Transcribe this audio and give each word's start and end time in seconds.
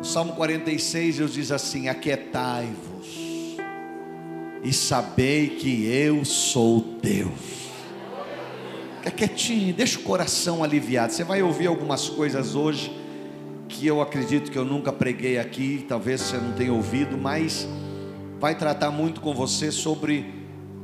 O 0.00 0.04
Salmo 0.04 0.32
46 0.32 1.18
Deus 1.18 1.34
diz 1.34 1.52
assim: 1.52 1.88
Aquietai-vos 1.88 3.06
e 4.62 4.72
sabei 4.72 5.50
que 5.50 5.86
eu 5.86 6.24
sou 6.24 6.80
Deus. 7.02 7.70
Fica 8.96 9.10
quietinho, 9.10 9.74
deixa 9.74 9.98
o 9.98 10.02
coração 10.02 10.64
aliviado. 10.64 11.12
Você 11.12 11.22
vai 11.22 11.42
ouvir 11.42 11.66
algumas 11.66 12.08
coisas 12.08 12.54
hoje 12.54 12.90
que 13.68 13.86
eu 13.86 14.00
acredito 14.00 14.50
que 14.50 14.58
eu 14.58 14.64
nunca 14.64 14.92
preguei 14.92 15.38
aqui, 15.38 15.84
talvez 15.88 16.22
você 16.22 16.36
não 16.36 16.52
tenha 16.52 16.72
ouvido, 16.72 17.16
mas 17.16 17.68
vai 18.38 18.54
tratar 18.56 18.90
muito 18.90 19.20
com 19.20 19.34
você 19.34 19.70
sobre 19.70 20.34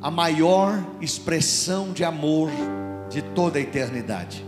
a 0.00 0.10
maior 0.10 0.78
expressão 1.00 1.92
de 1.92 2.04
amor 2.04 2.50
de 3.10 3.22
toda 3.22 3.58
a 3.58 3.62
eternidade. 3.62 4.44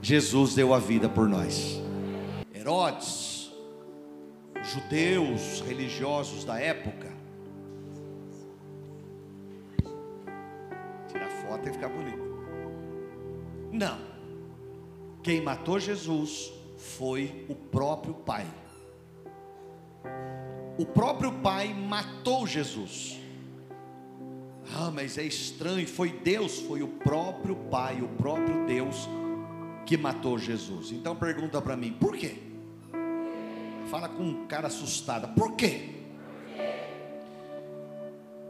Jesus 0.00 0.54
deu 0.54 0.72
a 0.72 0.78
vida 0.78 1.08
por 1.08 1.28
nós. 1.28 1.80
Herodes, 2.54 3.37
judeus 4.68 5.60
religiosos 5.60 6.44
da 6.44 6.60
época, 6.60 7.10
tirar 11.08 11.30
foto 11.30 11.68
e 11.68 11.72
ficar 11.72 11.88
bonito. 11.88 12.28
Não. 13.72 13.98
Quem 15.22 15.42
matou 15.42 15.80
Jesus 15.80 16.52
foi 16.76 17.46
o 17.48 17.54
próprio 17.54 18.14
Pai. 18.14 18.46
O 20.78 20.86
próprio 20.86 21.32
Pai 21.32 21.74
matou 21.74 22.46
Jesus. 22.46 23.18
Ah, 24.74 24.90
mas 24.90 25.16
é 25.16 25.22
estranho, 25.22 25.88
foi 25.88 26.12
Deus, 26.12 26.60
foi 26.60 26.82
o 26.82 26.88
próprio 26.88 27.56
Pai, 27.56 28.00
o 28.00 28.08
próprio 28.08 28.66
Deus 28.66 29.08
que 29.86 29.96
matou 29.96 30.38
Jesus. 30.38 30.92
Então 30.92 31.16
pergunta 31.16 31.60
para 31.62 31.76
mim, 31.76 31.92
por 31.92 32.14
quê? 32.16 32.47
Fala 33.90 34.08
com 34.08 34.22
um 34.22 34.46
cara 34.46 34.66
assustada, 34.66 35.28
por 35.28 35.56
quê? 35.56 35.90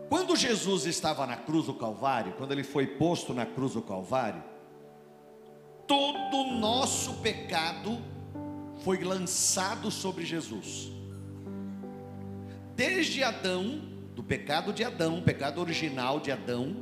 Quando 0.09 0.35
Jesus 0.35 0.87
estava 0.87 1.27
na 1.27 1.37
cruz 1.37 1.67
do 1.67 1.75
Calvário, 1.75 2.33
quando 2.33 2.53
ele 2.53 2.65
foi 2.65 2.87
posto 2.87 3.35
na 3.35 3.45
cruz 3.45 3.75
do 3.75 3.83
Calvário, 3.83 4.43
todo 5.87 6.37
o 6.37 6.59
nosso 6.59 7.15
pecado 7.15 7.99
foi 8.83 9.05
lançado 9.05 9.91
sobre 9.91 10.25
Jesus. 10.25 10.91
Desde 12.75 13.23
Adão, 13.23 13.83
do 14.15 14.23
pecado 14.23 14.73
de 14.73 14.83
Adão, 14.83 15.21
pecado 15.21 15.61
original 15.61 16.21
de 16.21 16.31
Adão, 16.33 16.75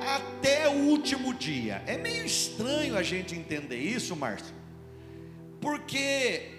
até 0.00 0.68
o 0.68 0.88
último 0.88 1.32
dia. 1.32 1.82
É 1.86 1.96
meio 1.96 2.24
estranho 2.24 2.96
a 2.96 3.02
gente 3.02 3.34
entender 3.34 3.78
isso, 3.78 4.16
Márcio, 4.16 4.54
porque 5.60 6.53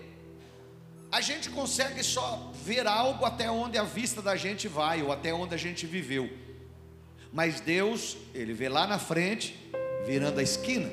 a 1.16 1.21
gente 1.21 1.49
consegue 1.49 2.03
só 2.03 2.52
ver 2.61 2.85
algo 2.85 3.23
até 3.23 3.49
onde 3.49 3.77
a 3.77 3.83
vista 3.83 4.21
da 4.21 4.35
gente 4.35 4.67
vai, 4.67 5.02
ou 5.02 5.13
até 5.13 5.33
onde 5.33 5.55
a 5.55 5.58
gente 5.58 5.85
viveu. 5.85 6.30
Mas 7.31 7.61
Deus, 7.61 8.17
Ele 8.33 8.53
vê 8.53 8.67
lá 8.67 8.85
na 8.85 8.99
frente, 8.99 9.58
virando 10.05 10.41
a 10.41 10.43
esquina. 10.43 10.89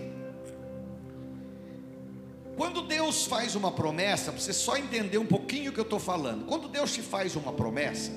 Quando 2.57 2.83
Deus 2.83 3.27
faz 3.27 3.57
uma 3.57 3.73
promessa, 3.73 4.31
para 4.31 4.41
você 4.41 4.53
só 4.53 4.77
entender 4.77 5.19
um 5.19 5.27
pouquinho 5.27 5.73
o 5.73 5.75
que 5.75 5.81
eu 5.81 5.85
estou 5.85 5.99
falando. 5.99 6.47
Quando 6.47 6.69
Deus 6.69 6.95
te 6.95 7.03
faz 7.03 7.35
uma 7.35 7.53
promessa, 7.53 8.13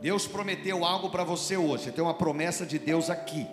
Deus 0.00 0.26
prometeu 0.26 0.84
algo 0.84 1.08
para 1.08 1.22
você 1.22 1.56
hoje. 1.56 1.92
Tem 1.92 2.02
uma 2.02 2.14
promessa 2.14 2.66
de 2.66 2.80
Deus 2.80 3.08
aqui. 3.10 3.46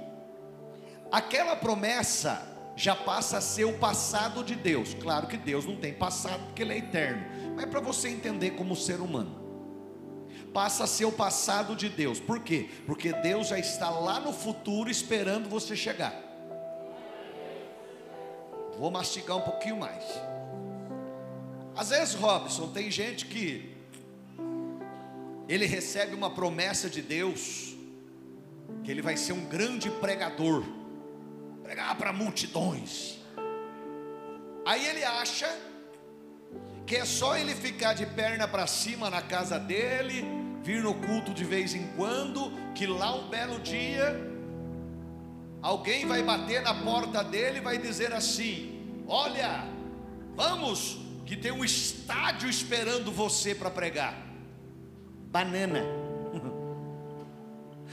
Aquela 1.11 1.55
promessa 1.55 2.52
já 2.75 2.95
passa 2.95 3.37
a 3.37 3.41
ser 3.41 3.65
o 3.65 3.77
passado 3.77 4.43
de 4.43 4.55
Deus. 4.55 4.93
Claro 4.93 5.27
que 5.27 5.37
Deus 5.37 5.65
não 5.65 5.75
tem 5.75 5.93
passado 5.93 6.43
porque 6.45 6.61
Ele 6.61 6.73
é 6.73 6.77
eterno, 6.77 7.23
mas 7.55 7.65
para 7.65 7.79
você 7.79 8.09
entender 8.09 8.51
como 8.51 8.75
ser 8.75 8.99
humano, 8.99 9.41
passa 10.53 10.83
a 10.83 10.87
ser 10.87 11.05
o 11.05 11.11
passado 11.11 11.75
de 11.75 11.89
Deus. 11.89 12.19
Por 12.19 12.39
quê? 12.39 12.69
Porque 12.85 13.11
Deus 13.13 13.47
já 13.47 13.59
está 13.59 13.89
lá 13.89 14.19
no 14.19 14.33
futuro 14.33 14.89
esperando 14.89 15.49
você 15.49 15.75
chegar. 15.75 16.13
Vou 18.77 18.89
mastigar 18.89 19.37
um 19.37 19.41
pouquinho 19.41 19.77
mais. 19.77 20.03
Às 21.75 21.89
vezes, 21.89 22.13
Robson, 22.13 22.67
tem 22.69 22.89
gente 22.89 23.25
que 23.25 23.75
ele 25.47 25.65
recebe 25.65 26.15
uma 26.15 26.29
promessa 26.29 26.89
de 26.89 27.01
Deus, 27.01 27.75
que 28.83 28.91
ele 28.91 29.01
vai 29.01 29.17
ser 29.17 29.33
um 29.33 29.45
grande 29.45 29.89
pregador, 29.89 30.63
pregar 31.63 31.97
para 31.97 32.11
multidões. 32.11 33.17
Aí 34.65 34.85
ele 34.85 35.03
acha 35.03 35.49
que 36.85 36.97
é 36.97 37.05
só 37.05 37.37
ele 37.37 37.55
ficar 37.55 37.93
de 37.93 38.05
perna 38.05 38.47
para 38.47 38.67
cima 38.67 39.09
na 39.09 39.21
casa 39.21 39.57
dele, 39.57 40.25
vir 40.61 40.83
no 40.83 40.93
culto 40.93 41.33
de 41.33 41.43
vez 41.43 41.73
em 41.73 41.87
quando, 41.95 42.51
que 42.75 42.85
lá 42.85 43.15
um 43.15 43.29
belo 43.29 43.59
dia 43.59 44.15
alguém 45.61 46.05
vai 46.05 46.21
bater 46.21 46.61
na 46.61 46.73
porta 46.73 47.23
dele 47.23 47.59
e 47.59 47.61
vai 47.61 47.77
dizer 47.77 48.13
assim: 48.13 49.03
Olha, 49.07 49.63
vamos, 50.35 50.97
que 51.25 51.37
tem 51.37 51.51
um 51.51 51.63
estádio 51.63 52.49
esperando 52.49 53.11
você 53.11 53.55
para 53.55 53.71
pregar. 53.71 54.21
Banana. 55.31 55.81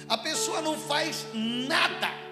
A 0.08 0.18
pessoa 0.18 0.60
não 0.60 0.76
faz 0.76 1.26
nada. 1.34 2.29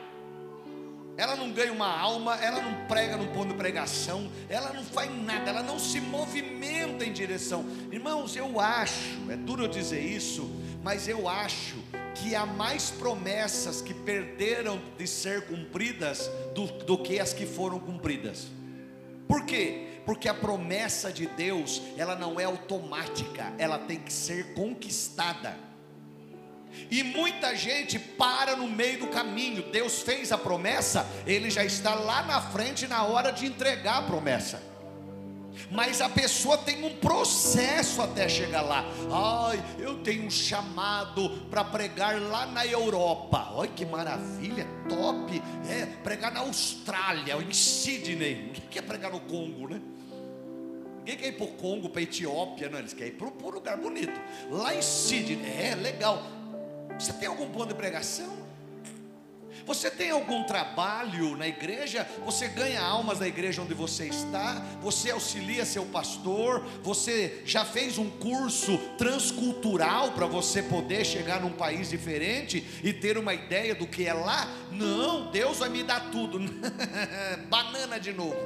Ela 1.19 1.35
não 1.35 1.51
ganha 1.51 1.73
uma 1.73 1.89
alma, 1.89 2.37
ela 2.37 2.63
não 2.63 2.87
prega 2.87 3.17
no 3.17 3.27
ponto 3.33 3.49
de 3.49 3.55
pregação, 3.55 4.31
ela 4.49 4.73
não 4.73 4.85
faz 4.85 5.11
nada, 5.25 5.51
ela 5.51 5.65
não 5.65 5.77
se 5.77 6.01
movimenta 6.01 7.05
em 7.05 7.13
direção. 7.13 7.67
Irmãos, 7.91 8.37
eu 8.37 8.61
acho, 8.61 9.29
é 9.29 9.35
duro 9.35 9.65
eu 9.65 9.69
dizer 9.69 10.01
isso, 10.01 10.49
mas 10.81 11.09
eu 11.09 11.29
acho 11.29 11.75
que 12.15 12.37
há 12.37 12.47
mais 12.47 12.93
promessas 12.93 13.83
que 13.83 13.93
perderam 13.93 14.81
de 14.97 15.09
ser 15.09 15.43
cumpridas 15.49 16.31
do, 16.55 16.67
do 16.85 16.97
que 16.97 17.19
as 17.19 17.33
que 17.33 17.47
foram 17.47 17.81
cumpridas. 17.81 18.47
Por 19.27 19.45
quê? 19.45 19.89
Porque 20.07 20.29
a 20.29 20.35
promessa 20.35 21.13
de 21.13 21.27
Deus, 21.27 21.83
ela 21.97 22.15
não 22.15 22.39
é 22.39 22.45
automática, 22.45 23.53
ela 23.59 23.77
tem 23.77 23.99
que 23.99 24.13
ser 24.13 24.55
conquistada. 24.55 25.57
E 26.91 27.03
muita 27.03 27.57
gente 27.57 27.99
para 27.99 28.57
no 28.57 28.69
meio 28.69 29.01
do 29.01 29.07
caminho. 29.09 29.63
Deus 29.71 30.03
fez 30.03 30.33
a 30.33 30.39
promessa, 30.39 31.07
ele 31.27 31.51
já 31.51 31.65
está 31.65 31.95
lá 31.95 32.23
na 32.23 32.41
frente 32.41 32.87
na 32.87 33.03
hora 33.03 33.31
de 33.31 33.47
entregar 33.47 33.99
a 33.99 34.03
promessa 34.03 34.69
mas 35.71 36.01
a 36.01 36.09
pessoa 36.09 36.57
tem 36.57 36.85
um 36.85 36.97
processo 36.97 38.01
até 38.01 38.29
chegar 38.29 38.63
lá. 38.63 38.85
Ai, 39.11 39.63
eu 39.79 39.99
tenho 39.99 40.25
um 40.25 40.31
chamado 40.31 41.29
para 41.51 41.65
pregar 41.65 42.21
lá 42.21 42.47
na 42.47 42.67
Europa. 42.67 43.51
Olha 43.55 43.71
que 43.71 43.85
maravilha, 43.85 44.67
top. 44.89 45.43
É, 45.69 45.87
pregar 46.03 46.33
na 46.33 46.41
Austrália, 46.41 47.35
em 47.37 47.53
Sydney. 47.53 48.53
O 48.57 48.69
que 48.69 48.79
é 48.79 48.83
pregar 48.83 49.11
no 49.11 49.21
Congo, 49.21 49.69
né? 49.69 49.81
Ninguém 50.99 51.17
quer 51.17 51.29
ir 51.29 51.33
para 51.33 51.45
o 51.45 51.49
Congo, 51.49 51.89
para 51.89 52.01
a 52.01 52.03
Etiópia, 52.03 52.69
não. 52.69 52.79
Eles 52.79 52.93
querem 52.93 53.13
ir 53.13 53.17
para 53.17 53.29
um 53.29 53.51
lugar 53.51 53.77
bonito. 53.77 54.21
Lá 54.51 54.75
em 54.75 54.83
Sydney, 54.83 55.51
é 55.51 55.75
legal. 55.75 56.23
Você 56.99 57.13
tem 57.13 57.29
algum 57.29 57.49
plano 57.51 57.69
de 57.69 57.75
pregação? 57.75 58.49
Você 59.69 59.91
tem 59.91 60.11
algum 60.11 60.45
trabalho 60.45 61.37
na 61.37 61.47
igreja? 61.47 62.09
Você 62.25 62.49
ganha 62.49 62.81
almas 62.81 63.21
na 63.21 63.29
igreja 63.29 63.61
onde 63.61 63.75
você 63.75 64.07
está? 64.07 64.55
Você 64.81 65.11
auxilia 65.11 65.67
seu 65.67 65.85
pastor? 65.85 66.65
Você 66.83 67.43
já 67.45 67.67
fez 67.67 67.99
um 67.99 68.09
curso 68.09 68.79
transcultural 68.97 70.13
para 70.13 70.25
você 70.25 70.63
poder 70.63 71.05
chegar 71.05 71.43
num 71.43 71.53
país 71.53 71.91
diferente 71.91 72.67
e 72.83 72.95
ter 72.95 73.19
uma 73.19 73.35
ideia 73.35 73.75
do 73.75 73.87
que 73.87 74.07
é 74.07 74.15
lá? 74.15 74.49
Não, 74.73 75.31
Deus 75.31 75.59
vai 75.59 75.69
me 75.69 75.83
dar 75.83 76.11
tudo. 76.11 76.41
Banana 77.51 78.01
de 78.01 78.15
novo. 78.15 78.39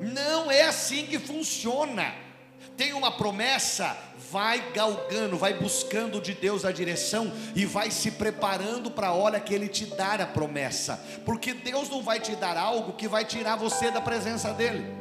Não 0.00 0.50
é 0.50 0.62
assim 0.62 1.06
que 1.06 1.20
funciona 1.20 2.29
tem 2.76 2.92
uma 2.92 3.10
promessa, 3.10 3.96
vai 4.30 4.72
galgando, 4.72 5.36
vai 5.36 5.54
buscando 5.54 6.20
de 6.20 6.34
Deus 6.34 6.64
a 6.64 6.72
direção 6.72 7.32
e 7.54 7.66
vai 7.66 7.90
se 7.90 8.12
preparando 8.12 8.90
para 8.90 9.08
a 9.08 9.12
hora 9.12 9.40
que 9.40 9.54
Ele 9.54 9.68
te 9.68 9.86
dar 9.86 10.20
a 10.20 10.26
promessa, 10.26 11.02
porque 11.24 11.52
Deus 11.52 11.88
não 11.88 12.02
vai 12.02 12.20
te 12.20 12.34
dar 12.36 12.56
algo 12.56 12.94
que 12.94 13.08
vai 13.08 13.24
tirar 13.24 13.56
você 13.56 13.90
da 13.90 14.00
presença 14.00 14.52
dEle. 14.52 15.00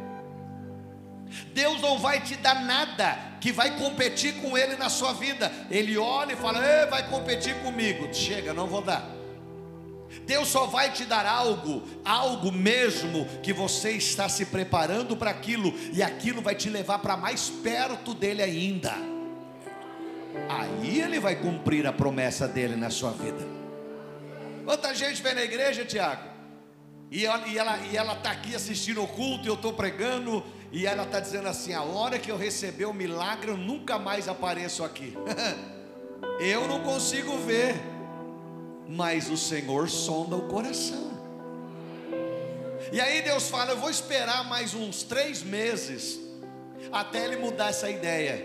Deus 1.53 1.79
não 1.81 1.99
vai 1.99 2.21
te 2.21 2.35
dar 2.35 2.63
nada 2.65 3.17
que 3.39 3.51
vai 3.51 3.77
competir 3.77 4.35
com 4.41 4.57
Ele 4.57 4.75
na 4.75 4.89
sua 4.89 5.13
vida. 5.13 5.51
Ele 5.69 5.97
olha 5.97 6.33
e 6.33 6.35
fala: 6.35 6.59
vai 6.87 7.07
competir 7.07 7.55
comigo. 7.61 8.11
Chega, 8.13 8.53
não 8.53 8.67
vou 8.67 8.81
dar. 8.81 9.18
Deus 10.29 10.47
só 10.49 10.67
vai 10.67 10.91
te 10.91 11.05
dar 11.05 11.25
algo, 11.25 11.81
algo 12.05 12.51
mesmo 12.51 13.25
que 13.41 13.51
você 13.51 13.93
está 13.93 14.29
se 14.29 14.45
preparando 14.45 15.17
para 15.17 15.31
aquilo, 15.31 15.73
e 15.91 16.03
aquilo 16.03 16.39
vai 16.39 16.53
te 16.53 16.69
levar 16.69 16.99
para 16.99 17.17
mais 17.17 17.49
perto 17.49 18.13
dele 18.13 18.43
ainda. 18.43 18.93
Aí 20.47 20.99
ele 20.99 21.19
vai 21.19 21.35
cumprir 21.35 21.87
a 21.87 21.91
promessa 21.91 22.47
dele 22.47 22.75
na 22.75 22.91
sua 22.91 23.09
vida. 23.09 23.43
Quanta 24.63 24.93
gente 24.93 25.19
vem 25.19 25.33
na 25.33 25.41
igreja, 25.41 25.83
Tiago? 25.83 26.29
E 27.09 27.25
ela 27.25 27.47
está 27.47 27.59
ela, 27.59 27.79
e 27.91 27.97
ela 27.97 28.15
tá 28.15 28.29
aqui 28.29 28.53
assistindo 28.53 29.01
o 29.01 29.07
culto, 29.07 29.45
e 29.45 29.47
eu 29.47 29.55
estou 29.55 29.73
pregando, 29.73 30.45
E 30.71 30.85
ela 30.85 31.01
está 31.01 31.19
dizendo 31.19 31.47
assim: 31.47 31.73
a 31.73 31.81
hora 31.81 32.19
que 32.19 32.29
eu 32.29 32.37
receber 32.37 32.85
o 32.85 32.93
milagre, 32.93 33.49
eu 33.49 33.57
nunca 33.57 33.97
mais 33.97 34.27
apareço 34.27 34.83
aqui. 34.83 35.17
eu 36.39 36.67
não 36.67 36.81
consigo 36.81 37.35
ver, 37.39 37.75
mas 38.89 39.29
o 39.29 39.37
Senhor 39.37 39.87
sonda 39.87 40.35
o 40.35 40.47
coração. 40.47 41.11
E 42.91 42.99
aí 42.99 43.21
Deus 43.21 43.47
fala: 43.47 43.73
eu 43.73 43.77
vou 43.77 43.91
esperar 43.91 44.43
mais 44.49 44.73
uns 44.73 45.03
três 45.03 45.43
meses, 45.43 46.19
até 46.91 47.23
ele 47.23 47.37
mudar 47.37 47.69
essa 47.69 47.87
ideia, 47.87 48.43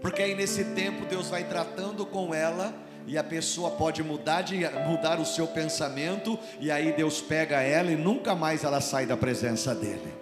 porque 0.00 0.22
aí 0.22 0.34
nesse 0.36 0.64
tempo 0.76 1.04
Deus 1.06 1.28
vai 1.28 1.42
tratando 1.42 2.06
com 2.06 2.32
ela 2.32 2.72
e 3.04 3.18
a 3.18 3.24
pessoa 3.24 3.72
pode 3.72 4.00
mudar, 4.04 4.42
de, 4.42 4.60
mudar 4.86 5.18
o 5.18 5.26
seu 5.26 5.48
pensamento, 5.48 6.38
e 6.60 6.70
aí 6.70 6.92
Deus 6.92 7.20
pega 7.20 7.60
ela 7.60 7.90
e 7.90 7.96
nunca 7.96 8.36
mais 8.36 8.62
ela 8.62 8.80
sai 8.80 9.06
da 9.06 9.16
presença 9.16 9.74
dele. 9.74 10.14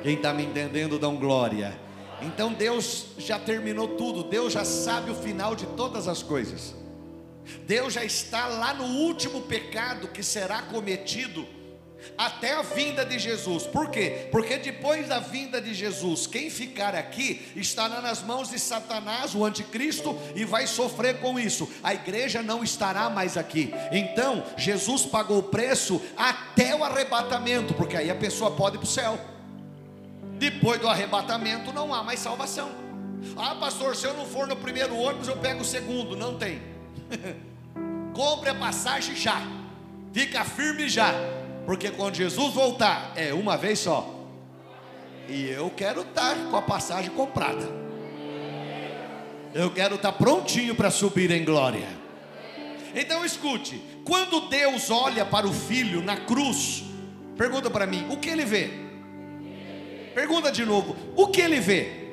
Quem 0.00 0.14
está 0.14 0.32
me 0.32 0.44
entendendo, 0.44 0.96
dão 0.96 1.16
glória. 1.16 1.76
Então 2.22 2.52
Deus 2.52 3.06
já 3.18 3.38
terminou 3.38 3.88
tudo, 3.96 4.22
Deus 4.22 4.52
já 4.52 4.64
sabe 4.64 5.10
o 5.10 5.14
final 5.14 5.56
de 5.56 5.66
todas 5.66 6.06
as 6.06 6.22
coisas. 6.22 6.83
Deus 7.66 7.94
já 7.94 8.04
está 8.04 8.46
lá 8.46 8.74
no 8.74 8.84
último 8.84 9.42
pecado 9.42 10.08
que 10.08 10.22
será 10.22 10.62
cometido 10.62 11.46
até 12.16 12.52
a 12.52 12.62
vinda 12.62 13.04
de 13.04 13.18
Jesus. 13.18 13.66
Por 13.66 13.90
quê? 13.90 14.28
Porque 14.30 14.58
depois 14.58 15.08
da 15.08 15.18
vinda 15.18 15.60
de 15.60 15.74
Jesus, 15.74 16.26
quem 16.26 16.50
ficar 16.50 16.94
aqui 16.94 17.46
estará 17.56 18.00
nas 18.00 18.22
mãos 18.22 18.50
de 18.50 18.58
Satanás, 18.58 19.34
o 19.34 19.44
anticristo, 19.44 20.16
e 20.34 20.44
vai 20.44 20.66
sofrer 20.66 21.20
com 21.20 21.38
isso. 21.38 21.70
A 21.82 21.94
igreja 21.94 22.42
não 22.42 22.62
estará 22.62 23.08
mais 23.08 23.36
aqui. 23.36 23.72
Então, 23.90 24.44
Jesus 24.56 25.06
pagou 25.06 25.38
o 25.38 25.44
preço 25.44 26.00
até 26.16 26.74
o 26.74 26.84
arrebatamento, 26.84 27.74
porque 27.74 27.96
aí 27.96 28.10
a 28.10 28.14
pessoa 28.14 28.50
pode 28.50 28.76
ir 28.76 28.78
para 28.78 28.86
o 28.86 28.90
céu. 28.90 29.18
Depois 30.38 30.80
do 30.80 30.88
arrebatamento 30.88 31.72
não 31.72 31.94
há 31.94 32.02
mais 32.02 32.20
salvação. 32.20 32.70
Ah, 33.36 33.54
pastor, 33.54 33.96
se 33.96 34.06
eu 34.06 34.14
não 34.14 34.26
for 34.26 34.46
no 34.46 34.56
primeiro 34.56 34.96
ônibus, 34.96 35.28
eu 35.28 35.36
pego 35.36 35.62
o 35.62 35.64
segundo. 35.64 36.16
Não 36.16 36.36
tem. 36.36 36.73
Compre 38.14 38.50
a 38.50 38.54
passagem 38.54 39.16
já. 39.16 39.40
Fica 40.12 40.44
firme 40.44 40.88
já 40.88 41.12
porque 41.64 41.90
quando 41.90 42.14
Jesus 42.14 42.52
voltar, 42.52 43.12
é 43.16 43.32
uma 43.32 43.56
vez 43.56 43.78
só. 43.78 44.10
E 45.28 45.48
eu 45.48 45.70
quero 45.70 46.02
estar 46.02 46.36
com 46.50 46.56
a 46.56 46.62
passagem 46.62 47.10
comprada. 47.10 47.66
Eu 49.54 49.70
quero 49.70 49.94
estar 49.94 50.12
prontinho 50.12 50.74
para 50.74 50.90
subir 50.90 51.30
em 51.30 51.44
glória. 51.44 51.88
Então 52.94 53.24
escute: 53.24 53.82
quando 54.04 54.48
Deus 54.48 54.90
olha 54.90 55.24
para 55.24 55.46
o 55.46 55.52
filho 55.52 56.02
na 56.02 56.18
cruz, 56.18 56.84
pergunta 57.36 57.70
para 57.70 57.86
mim, 57.86 58.06
o 58.10 58.18
que 58.18 58.28
ele 58.28 58.44
vê? 58.44 58.70
Pergunta 60.14 60.52
de 60.52 60.64
novo, 60.64 60.94
o 61.16 61.28
que 61.28 61.40
ele 61.40 61.60
vê? 61.60 62.03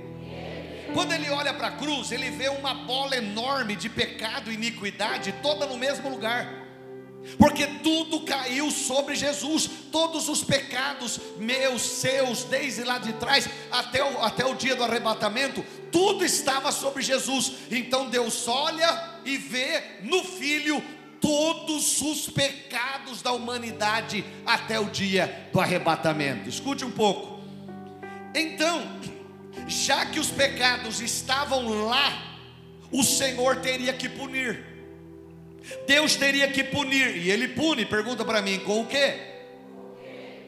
Quando 0.93 1.11
ele 1.13 1.29
olha 1.29 1.53
para 1.53 1.67
a 1.67 1.71
cruz, 1.71 2.11
ele 2.11 2.29
vê 2.31 2.49
uma 2.49 2.73
bola 2.73 3.15
enorme 3.15 3.75
de 3.75 3.89
pecado 3.89 4.51
e 4.51 4.55
iniquidade 4.55 5.33
toda 5.41 5.65
no 5.65 5.77
mesmo 5.77 6.09
lugar 6.09 6.61
porque 7.37 7.67
tudo 7.83 8.21
caiu 8.21 8.71
sobre 8.71 9.15
Jesus, 9.15 9.69
todos 9.91 10.27
os 10.27 10.43
pecados 10.43 11.19
meus, 11.37 11.81
seus, 11.81 12.43
desde 12.43 12.83
lá 12.83 12.97
de 12.97 13.13
trás 13.13 13.47
até 13.71 14.03
o, 14.03 14.23
até 14.23 14.45
o 14.45 14.55
dia 14.55 14.75
do 14.75 14.83
arrebatamento, 14.83 15.63
tudo 15.91 16.25
estava 16.25 16.71
sobre 16.71 17.01
Jesus. 17.03 17.53
Então 17.69 18.09
Deus 18.09 18.47
olha 18.47 19.19
e 19.23 19.37
vê 19.37 19.99
no 20.03 20.23
Filho 20.23 20.83
todos 21.19 22.01
os 22.01 22.27
pecados 22.27 23.21
da 23.21 23.31
humanidade 23.31 24.25
até 24.45 24.79
o 24.79 24.85
dia 24.85 25.49
do 25.53 25.59
arrebatamento. 25.59 26.49
Escute 26.49 26.83
um 26.83 26.91
pouco. 26.91 27.39
Então, 28.33 28.81
já 29.67 30.05
que 30.05 30.19
os 30.19 30.29
pecados 30.31 31.01
estavam 31.01 31.85
lá, 31.85 32.37
o 32.91 33.03
Senhor 33.03 33.57
teria 33.57 33.93
que 33.93 34.09
punir. 34.09 34.65
Deus 35.87 36.15
teria 36.15 36.47
que 36.49 36.63
punir, 36.63 37.17
e 37.17 37.29
Ele 37.29 37.47
pune, 37.47 37.85
pergunta 37.85 38.25
para 38.25 38.41
mim, 38.41 38.59
com 38.59 38.81
o 38.81 38.87
quê? 38.87 39.15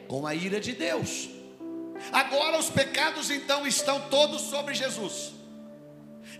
Com 0.08 0.26
a 0.26 0.34
ira 0.34 0.60
de 0.60 0.72
Deus. 0.72 1.28
Agora 2.12 2.58
os 2.58 2.68
pecados 2.68 3.30
então 3.30 3.66
estão 3.66 4.00
todos 4.10 4.42
sobre 4.42 4.74
Jesus, 4.74 5.32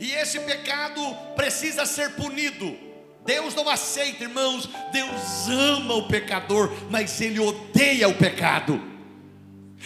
e 0.00 0.10
esse 0.12 0.40
pecado 0.40 1.00
precisa 1.37 1.87
ser 1.87 2.10
punido. 2.10 2.76
Deus 3.25 3.55
não 3.55 3.69
aceita, 3.70 4.25
irmãos, 4.25 4.69
Deus 4.93 5.49
ama 5.49 5.94
o 5.94 6.08
pecador, 6.08 6.70
mas 6.90 7.20
Ele 7.20 7.40
odeia 7.40 8.08
o 8.08 8.14
pecado. 8.14 8.94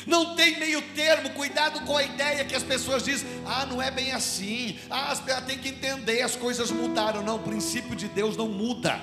Não 0.06 0.34
tem 0.34 0.58
meio 0.58 0.80
termo, 0.94 1.30
cuidado 1.30 1.80
com 1.84 1.96
a 1.96 2.02
ideia 2.02 2.44
que 2.44 2.54
as 2.54 2.62
pessoas 2.62 3.04
dizem: 3.04 3.28
ah, 3.46 3.66
não 3.66 3.80
é 3.80 3.90
bem 3.90 4.12
assim, 4.12 4.78
ah, 4.90 5.14
tem 5.46 5.58
que 5.58 5.68
entender, 5.68 6.22
as 6.22 6.36
coisas 6.36 6.70
mudaram. 6.70 7.22
Não, 7.22 7.36
o 7.36 7.42
princípio 7.42 7.94
de 7.94 8.08
Deus 8.08 8.36
não 8.36 8.48
muda. 8.48 9.00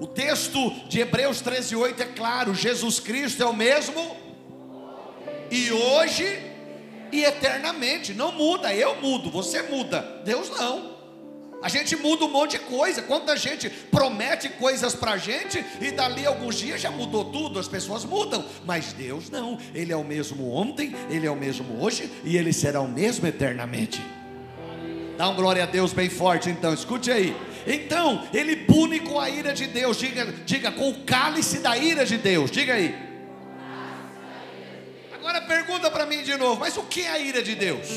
O 0.00 0.06
texto 0.06 0.70
de 0.88 1.00
Hebreus 1.00 1.42
13,8 1.42 2.00
é 2.00 2.04
claro: 2.06 2.54
Jesus 2.54 3.00
Cristo 3.00 3.42
é 3.42 3.46
o 3.46 3.54
mesmo, 3.54 4.16
e 5.50 5.70
hoje 5.70 6.50
e 7.12 7.22
eternamente, 7.24 8.14
não 8.14 8.32
muda, 8.32 8.74
eu 8.74 9.00
mudo, 9.00 9.30
você 9.30 9.60
muda, 9.62 10.22
Deus 10.24 10.48
não. 10.48 10.91
A 11.62 11.68
gente 11.68 11.94
muda 11.94 12.24
um 12.24 12.28
monte 12.28 12.52
de 12.52 12.58
coisa. 12.58 13.00
Quanta 13.02 13.36
gente 13.36 13.70
promete 13.70 14.48
coisas 14.48 14.94
para 14.96 15.12
a 15.12 15.16
gente 15.16 15.64
e 15.80 15.92
dali 15.92 16.26
alguns 16.26 16.56
dias 16.56 16.80
já 16.80 16.90
mudou 16.90 17.26
tudo. 17.26 17.60
As 17.60 17.68
pessoas 17.68 18.04
mudam, 18.04 18.44
mas 18.66 18.92
Deus 18.92 19.30
não. 19.30 19.56
Ele 19.72 19.92
é 19.92 19.96
o 19.96 20.02
mesmo 20.02 20.52
ontem, 20.52 20.92
ele 21.08 21.24
é 21.24 21.30
o 21.30 21.36
mesmo 21.36 21.80
hoje 21.80 22.10
e 22.24 22.36
ele 22.36 22.52
será 22.52 22.80
o 22.80 22.88
mesmo 22.88 23.28
eternamente. 23.28 24.02
Dá 25.16 25.28
um 25.28 25.36
glória 25.36 25.62
a 25.62 25.66
Deus 25.66 25.92
bem 25.92 26.10
forte, 26.10 26.50
então. 26.50 26.74
Escute 26.74 27.12
aí. 27.12 27.36
Então, 27.64 28.26
ele 28.34 28.56
pune 28.56 28.98
com 28.98 29.20
a 29.20 29.30
ira 29.30 29.52
de 29.52 29.68
Deus. 29.68 29.96
Diga, 29.96 30.26
diga 30.44 30.72
com 30.72 30.90
o 30.90 31.04
cálice 31.04 31.58
da 31.58 31.76
ira 31.76 32.04
de 32.04 32.18
Deus. 32.18 32.50
Diga 32.50 32.74
aí. 32.74 32.92
Agora 35.14 35.40
pergunta 35.42 35.88
para 35.92 36.06
mim 36.06 36.24
de 36.24 36.36
novo. 36.36 36.58
Mas 36.58 36.76
o 36.76 36.82
que 36.82 37.02
é 37.02 37.10
a 37.10 37.18
ira 37.20 37.40
de 37.40 37.54
Deus? 37.54 37.88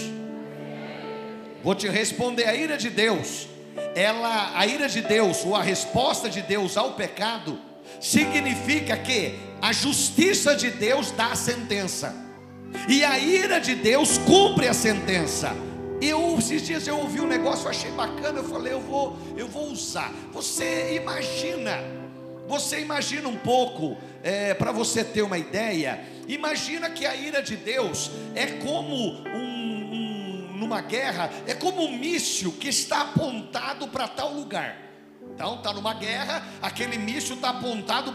Vou 1.64 1.74
te 1.74 1.88
responder. 1.88 2.48
A 2.48 2.54
ira 2.54 2.78
de 2.78 2.92
Deus 2.92 3.55
ela, 3.95 4.57
a 4.57 4.66
ira 4.66 4.88
de 4.88 5.01
Deus, 5.01 5.45
ou 5.45 5.56
a 5.56 5.62
resposta 5.62 6.30
de 6.30 6.42
Deus 6.42 6.77
ao 6.77 6.94
pecado, 6.94 7.60
significa 8.00 8.98
que 8.98 9.39
a 9.62 9.72
justiça 9.72 10.56
de 10.56 10.69
Deus 10.69 11.12
dá 11.12 11.27
a 11.27 11.36
sentença, 11.36 12.16
e 12.89 13.04
a 13.04 13.18
ira 13.18 13.60
de 13.60 13.75
Deus 13.75 14.18
cumpre 14.19 14.68
a 14.68 14.74
sentença. 14.74 15.56
Eu 16.01 16.38
esses 16.38 16.62
dias 16.62 16.86
eu 16.88 16.98
ouvi 17.00 17.22
um 17.22 17.27
negócio, 17.27 17.65
eu 17.65 17.70
achei 17.70 17.91
bacana, 17.91 18.39
eu 18.39 18.44
falei, 18.44 18.74
eu 18.74 18.82
vou, 18.82 19.17
eu 19.38 19.48
vou 19.48 19.72
usar. 19.72 20.13
Você 20.34 20.96
imagina, 20.96 21.79
você 22.48 22.82
imagina 22.82 23.27
um 23.29 23.38
pouco, 23.38 23.98
é, 24.22 24.53
para 24.53 24.72
você 24.72 25.03
ter 25.03 25.22
uma 25.22 25.38
ideia, 25.38 26.03
imagina 26.27 26.89
que 26.89 27.05
a 27.05 27.15
ira 27.15 27.41
de 27.41 27.55
Deus 27.55 28.12
é 28.36 28.46
como 28.46 28.96
um 29.34 29.64
numa 30.65 30.81
guerra 30.81 31.29
é 31.45 31.53
como 31.53 31.84
um 31.86 31.98
míssil 31.98 32.51
que 32.53 32.67
está 32.67 33.01
apontado 33.01 33.88
para 33.88 34.07
tal 34.07 34.34
lugar. 34.34 34.81
Então 35.34 35.55
está 35.55 35.74
numa 35.74 35.93
guerra, 35.93 36.43
aquele 36.62 36.98
míssil 36.98 37.36
está 37.36 37.50
apontado 37.50 38.13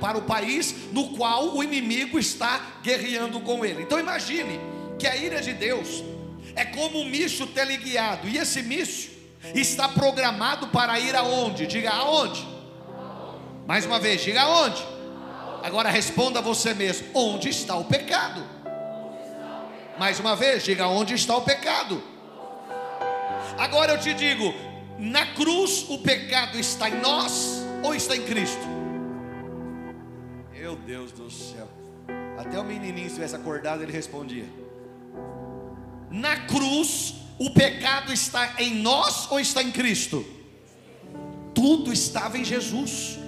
para 0.00 0.18
o 0.18 0.22
país 0.22 0.74
no 0.92 1.16
qual 1.16 1.56
o 1.56 1.62
inimigo 1.62 2.18
está 2.18 2.78
guerreando 2.82 3.40
com 3.40 3.64
ele. 3.64 3.82
Então 3.82 3.98
imagine 3.98 4.60
que 4.98 5.06
a 5.06 5.16
ira 5.16 5.40
de 5.40 5.52
Deus 5.52 6.04
é 6.54 6.64
como 6.64 7.00
um 7.00 7.04
míssil 7.04 7.46
teleguiado, 7.48 8.28
e 8.28 8.36
esse 8.36 8.62
míssil 8.62 9.10
está 9.54 9.88
programado 9.88 10.68
para 10.68 10.98
ir 11.00 11.16
aonde? 11.16 11.66
Diga 11.66 11.90
aonde? 11.90 12.46
Mais 13.66 13.86
uma 13.86 13.98
vez, 13.98 14.22
diga 14.22 14.42
aonde? 14.42 14.84
Agora 15.62 15.88
responda 15.88 16.40
você 16.42 16.74
mesmo: 16.74 17.06
onde 17.14 17.48
está 17.48 17.76
o 17.76 17.84
pecado? 17.84 18.59
Mais 20.00 20.18
uma 20.18 20.34
vez, 20.34 20.62
diga 20.64 20.88
onde 20.88 21.12
está 21.12 21.36
o 21.36 21.42
pecado. 21.42 22.02
Agora 23.58 23.92
eu 23.92 24.00
te 24.00 24.14
digo: 24.14 24.54
na 24.98 25.26
cruz 25.34 25.84
o 25.90 25.98
pecado 25.98 26.58
está 26.58 26.88
em 26.88 26.98
nós 27.02 27.62
ou 27.84 27.94
está 27.94 28.16
em 28.16 28.22
Cristo? 28.22 28.66
Meu 30.54 30.74
Deus 30.74 31.12
do 31.12 31.30
céu. 31.30 31.68
Até 32.38 32.58
o 32.58 32.64
menininho 32.64 33.08
estivesse 33.08 33.36
acordado, 33.36 33.82
ele 33.82 33.92
respondia. 33.92 34.46
Na 36.10 36.46
cruz, 36.46 37.16
o 37.38 37.50
pecado 37.50 38.10
está 38.10 38.54
em 38.56 38.76
nós 38.76 39.30
ou 39.30 39.38
está 39.38 39.62
em 39.62 39.70
Cristo? 39.70 40.24
Tudo 41.54 41.92
estava 41.92 42.38
em 42.38 42.44
Jesus. 42.44 43.18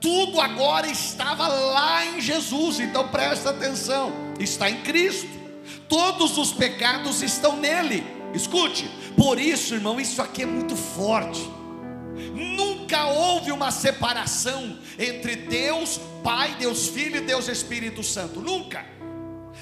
Tudo 0.00 0.40
agora 0.40 0.88
estava 0.88 1.46
lá 1.46 2.04
em 2.06 2.20
Jesus. 2.20 2.80
Então 2.80 3.06
presta 3.06 3.50
atenção. 3.50 4.10
Está 4.40 4.68
em 4.68 4.82
Cristo 4.82 5.35
todos 5.88 6.36
os 6.38 6.52
pecados 6.52 7.22
estão 7.22 7.56
nele. 7.56 8.04
Escute, 8.34 8.88
por 9.16 9.38
isso, 9.38 9.74
irmão, 9.74 10.00
isso 10.00 10.20
aqui 10.20 10.42
é 10.42 10.46
muito 10.46 10.76
forte. 10.76 11.40
Nunca 12.34 13.06
houve 13.06 13.52
uma 13.52 13.70
separação 13.70 14.78
entre 14.98 15.36
Deus 15.36 16.00
Pai, 16.22 16.54
Deus 16.58 16.88
Filho 16.88 17.16
e 17.16 17.20
Deus 17.20 17.48
Espírito 17.48 18.02
Santo. 18.02 18.40
Nunca. 18.40 18.84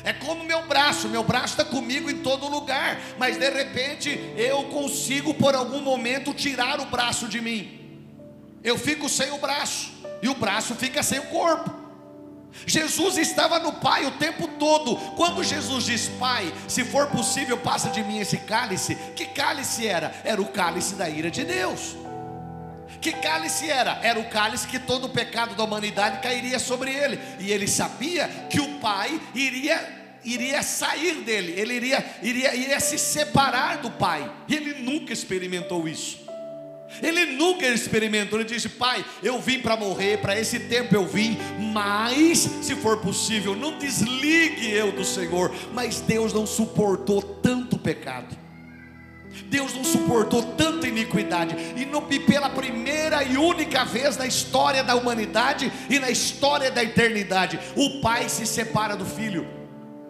É 0.02 0.12
como 0.12 0.44
meu 0.44 0.66
braço, 0.66 1.08
meu 1.08 1.22
braço 1.22 1.58
está 1.58 1.64
comigo 1.64 2.10
em 2.10 2.18
todo 2.18 2.48
lugar, 2.48 3.00
mas 3.18 3.38
de 3.38 3.48
repente 3.48 4.08
eu 4.36 4.64
consigo 4.64 5.32
por 5.34 5.54
algum 5.54 5.80
momento 5.80 6.34
tirar 6.34 6.80
o 6.80 6.86
braço 6.86 7.28
de 7.28 7.40
mim. 7.40 7.80
Eu 8.62 8.76
fico 8.76 9.08
sem 9.08 9.30
o 9.30 9.38
braço 9.38 9.92
e 10.22 10.28
o 10.28 10.34
braço 10.34 10.74
fica 10.74 11.02
sem 11.02 11.18
o 11.20 11.26
corpo. 11.26 11.83
Jesus 12.66 13.18
estava 13.18 13.58
no 13.58 13.74
Pai 13.74 14.06
o 14.06 14.12
tempo 14.12 14.48
todo. 14.58 14.96
Quando 15.16 15.44
Jesus 15.44 15.84
diz: 15.84 16.08
Pai, 16.18 16.52
se 16.68 16.84
for 16.84 17.08
possível, 17.08 17.58
passa 17.58 17.90
de 17.90 18.02
mim 18.02 18.18
esse 18.18 18.38
cálice. 18.38 18.96
Que 19.14 19.26
cálice 19.26 19.86
era? 19.86 20.14
Era 20.24 20.40
o 20.40 20.46
cálice 20.46 20.94
da 20.94 21.08
ira 21.08 21.30
de 21.30 21.44
Deus. 21.44 21.96
Que 23.00 23.12
cálice 23.12 23.68
era? 23.68 24.00
Era 24.02 24.18
o 24.18 24.30
cálice 24.30 24.66
que 24.66 24.78
todo 24.78 25.04
o 25.04 25.10
pecado 25.10 25.54
da 25.54 25.64
humanidade 25.64 26.22
cairia 26.22 26.58
sobre 26.58 26.90
ele. 26.90 27.20
E 27.38 27.52
ele 27.52 27.68
sabia 27.68 28.28
que 28.48 28.60
o 28.60 28.78
Pai 28.78 29.20
iria 29.34 30.02
iria 30.24 30.62
sair 30.62 31.16
dele, 31.16 31.52
ele 31.54 31.74
iria, 31.74 32.04
iria, 32.22 32.54
iria 32.54 32.80
se 32.80 32.98
separar 32.98 33.78
do 33.82 33.90
Pai. 33.90 34.32
E 34.48 34.54
ele 34.54 34.82
nunca 34.82 35.12
experimentou 35.12 35.86
isso. 35.86 36.23
Ele 37.02 37.26
nunca 37.26 37.66
experimentou. 37.66 38.38
Ele 38.38 38.48
disse: 38.48 38.68
Pai, 38.68 39.04
eu 39.22 39.40
vim 39.40 39.60
para 39.60 39.76
morrer, 39.76 40.18
para 40.18 40.38
esse 40.38 40.60
tempo 40.60 40.94
eu 40.94 41.06
vim, 41.06 41.38
mas, 41.72 42.38
se 42.38 42.74
for 42.76 42.98
possível, 42.98 43.54
não 43.54 43.78
desligue 43.78 44.70
eu 44.70 44.92
do 44.92 45.04
Senhor. 45.04 45.54
Mas 45.72 46.00
Deus 46.00 46.32
não 46.32 46.46
suportou 46.46 47.22
tanto 47.22 47.78
pecado. 47.78 48.44
Deus 49.46 49.74
não 49.74 49.82
suportou 49.82 50.42
tanta 50.54 50.86
iniquidade, 50.86 51.56
e, 51.76 51.84
no, 51.84 52.06
e 52.08 52.20
pela 52.20 52.48
primeira 52.48 53.24
e 53.24 53.36
única 53.36 53.84
vez 53.84 54.16
na 54.16 54.26
história 54.26 54.84
da 54.84 54.94
humanidade 54.94 55.72
e 55.90 55.98
na 55.98 56.08
história 56.08 56.70
da 56.70 56.84
eternidade, 56.84 57.58
o 57.74 58.00
pai 58.00 58.28
se 58.28 58.46
separa 58.46 58.96
do 58.96 59.04
filho, 59.04 59.46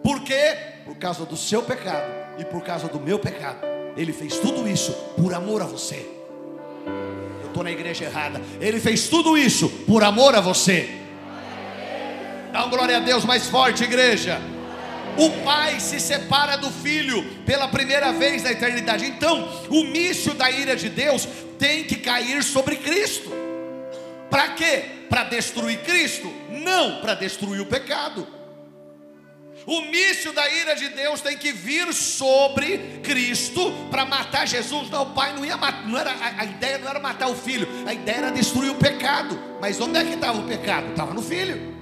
por 0.03 0.21
quê? 0.21 0.57
Por 0.85 0.95
causa 0.97 1.25
do 1.25 1.35
seu 1.35 1.63
pecado 1.63 2.05
e 2.37 2.45
por 2.45 2.61
causa 2.61 2.87
do 2.87 2.99
meu 2.99 3.17
pecado, 3.17 3.65
ele 3.97 4.13
fez 4.13 4.37
tudo 4.37 4.67
isso 4.69 4.91
por 5.17 5.33
amor 5.33 5.63
a 5.63 5.65
você 5.65 6.14
estou 7.55 7.63
na 7.63 7.71
igreja 7.71 8.03
errada. 8.03 8.41
Ele 8.59 8.81
fez 8.81 9.07
tudo 9.07 9.37
isso 9.37 9.69
por 9.87 10.03
amor 10.03 10.35
a 10.35 10.41
você. 10.41 10.89
Dá 12.51 12.65
um 12.65 12.69
glória 12.69 12.97
a 12.97 12.99
Deus 12.99 13.23
mais 13.23 13.47
forte, 13.47 13.83
igreja. 13.83 14.41
O 15.17 15.29
pai 15.45 15.79
se 15.79 15.97
separa 15.97 16.57
do 16.57 16.69
filho 16.69 17.23
pela 17.45 17.69
primeira 17.69 18.11
vez 18.11 18.43
na 18.43 18.51
eternidade. 18.51 19.05
Então, 19.05 19.47
o 19.69 19.85
mício 19.85 20.33
da 20.33 20.51
ira 20.51 20.75
de 20.75 20.89
Deus 20.89 21.25
tem 21.57 21.85
que 21.85 21.95
cair 21.95 22.43
sobre 22.43 22.75
Cristo. 22.75 23.31
Para 24.29 24.49
quê? 24.49 24.83
Para 25.09 25.23
destruir 25.23 25.79
Cristo? 25.79 26.29
Não, 26.49 26.99
para 26.99 27.13
destruir 27.13 27.61
o 27.61 27.65
pecado. 27.65 28.27
O 29.67 29.81
mício 29.81 30.31
da 30.31 30.47
ira 30.47 30.75
de 30.75 30.89
Deus 30.89 31.21
tem 31.21 31.35
que 31.35 31.51
vir 31.51 31.91
sobre 31.91 32.99
Cristo 33.01 33.71
para 33.89 34.05
matar 34.05 34.47
Jesus. 34.47 34.89
Não, 34.91 35.03
o 35.03 35.13
pai 35.13 35.33
não 35.33 35.43
ia 35.43 35.57
matar, 35.57 35.87
não 35.87 35.97
era, 35.97 36.11
a, 36.11 36.45
ideia 36.45 36.77
não 36.77 36.87
era 36.87 36.99
matar 36.99 37.27
o 37.29 37.35
filho, 37.35 37.67
a 37.85 37.93
ideia 37.93 38.17
era 38.17 38.31
destruir 38.31 38.69
o 38.69 38.75
pecado. 38.75 39.39
Mas 39.59 39.81
onde 39.81 39.97
é 39.97 40.03
que 40.03 40.13
estava 40.13 40.39
o 40.39 40.47
pecado? 40.47 40.89
Estava 40.91 41.13
no 41.15 41.21
filho. 41.21 41.73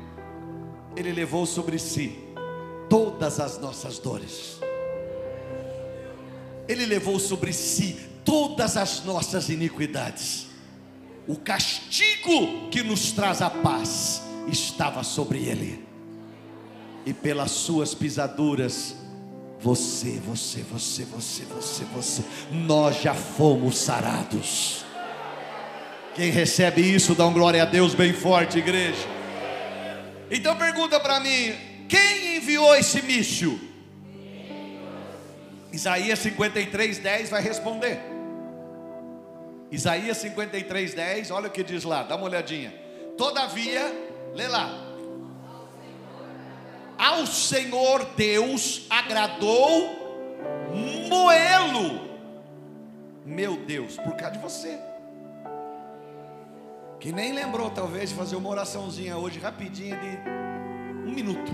Ele 0.96 1.12
levou 1.12 1.46
sobre 1.46 1.78
si 1.78 2.18
todas 2.90 3.40
as 3.42 3.60
nossas 3.60 4.00
dores. 4.00 4.60
Ele 6.70 6.86
levou 6.86 7.20
sobre 7.20 7.52
si 7.52 8.00
todas 8.24 8.78
as 8.78 9.04
nossas 9.04 9.50
iniquidades. 9.50 10.48
O 11.28 11.36
castigo 11.36 12.70
que 12.70 12.82
nos 12.82 13.12
traz 13.12 13.42
a 13.42 13.50
paz 13.50 14.22
estava 14.48 15.04
sobre 15.04 15.40
ele 15.40 15.93
e 17.06 17.14
pelas 17.14 17.52
suas 17.52 17.94
pisaduras, 17.94 18.96
você, 19.60 20.20
você, 20.26 20.62
você, 20.62 21.04
você, 21.06 21.44
você, 21.46 21.86
você, 21.86 22.24
nós 22.52 23.02
já 23.02 23.14
fomos 23.14 23.78
sarados. 23.78 24.84
Quem 26.16 26.30
recebe 26.30 26.82
isso, 26.82 27.16
dá 27.16 27.26
um 27.26 27.34
glória 27.34 27.64
a 27.64 27.66
Deus 27.66 27.96
bem 27.96 28.14
forte, 28.14 28.60
igreja. 28.60 29.08
Então 30.30 30.56
pergunta 30.56 31.00
para 31.00 31.20
mim: 31.20 31.56
quem 31.88 32.38
enviou 32.38 32.76
esse 32.76 33.02
míssil? 33.02 33.60
Isaías 35.72 36.20
53, 36.20 37.00
10 37.00 37.30
vai 37.30 37.42
responder. 37.42 38.00
Isaías 39.72 40.18
53, 40.18 40.94
10, 40.94 41.32
olha 41.32 41.48
o 41.48 41.52
que 41.52 41.64
diz 41.64 41.84
lá, 41.84 42.04
dá 42.04 42.16
uma 42.16 42.26
olhadinha. 42.26 42.72
Todavia, 43.18 43.82
lê 44.36 44.48
lá. 44.48 44.83
Ao 47.04 47.28
Senhor 47.28 48.06
Deus 48.16 48.88
agradou 48.90 49.90
moê-lo. 51.10 52.00
Meu 53.26 53.58
Deus, 53.58 53.98
por 53.98 54.16
causa 54.16 54.38
de 54.38 54.42
você. 54.42 54.80
Que 57.02 57.12
nem 57.12 57.34
lembrou, 57.34 57.70
talvez, 57.72 58.12
de 58.12 58.16
fazer 58.16 58.38
uma 58.38 58.50
oraçãozinha 58.50 59.18
hoje, 59.18 59.38
rapidinha, 59.38 59.98
de 59.98 61.10
um 61.10 61.14
minuto. 61.14 61.52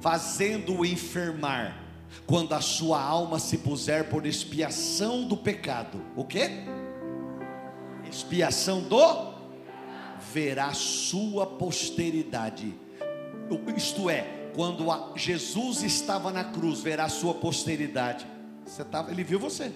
Fazendo-o 0.00 0.86
enfermar, 0.86 1.76
quando 2.24 2.52
a 2.52 2.60
sua 2.60 3.02
alma 3.02 3.40
se 3.40 3.58
puser 3.58 4.08
por 4.08 4.26
expiação 4.26 5.26
do 5.26 5.36
pecado. 5.36 6.00
O 6.14 6.24
que? 6.24 6.48
Expiação 8.08 8.82
do? 8.82 9.34
Verá 10.32 10.72
sua 10.72 11.44
posteridade 11.44 12.85
isto 13.76 14.08
é, 14.08 14.50
quando 14.54 14.86
Jesus 15.14 15.82
estava 15.82 16.32
na 16.32 16.44
cruz, 16.44 16.80
verá 16.80 17.04
a 17.04 17.08
sua 17.08 17.34
posteridade. 17.34 18.26
Você 18.64 18.84
tava, 18.84 19.10
ele 19.10 19.22
viu 19.22 19.38
você. 19.38 19.70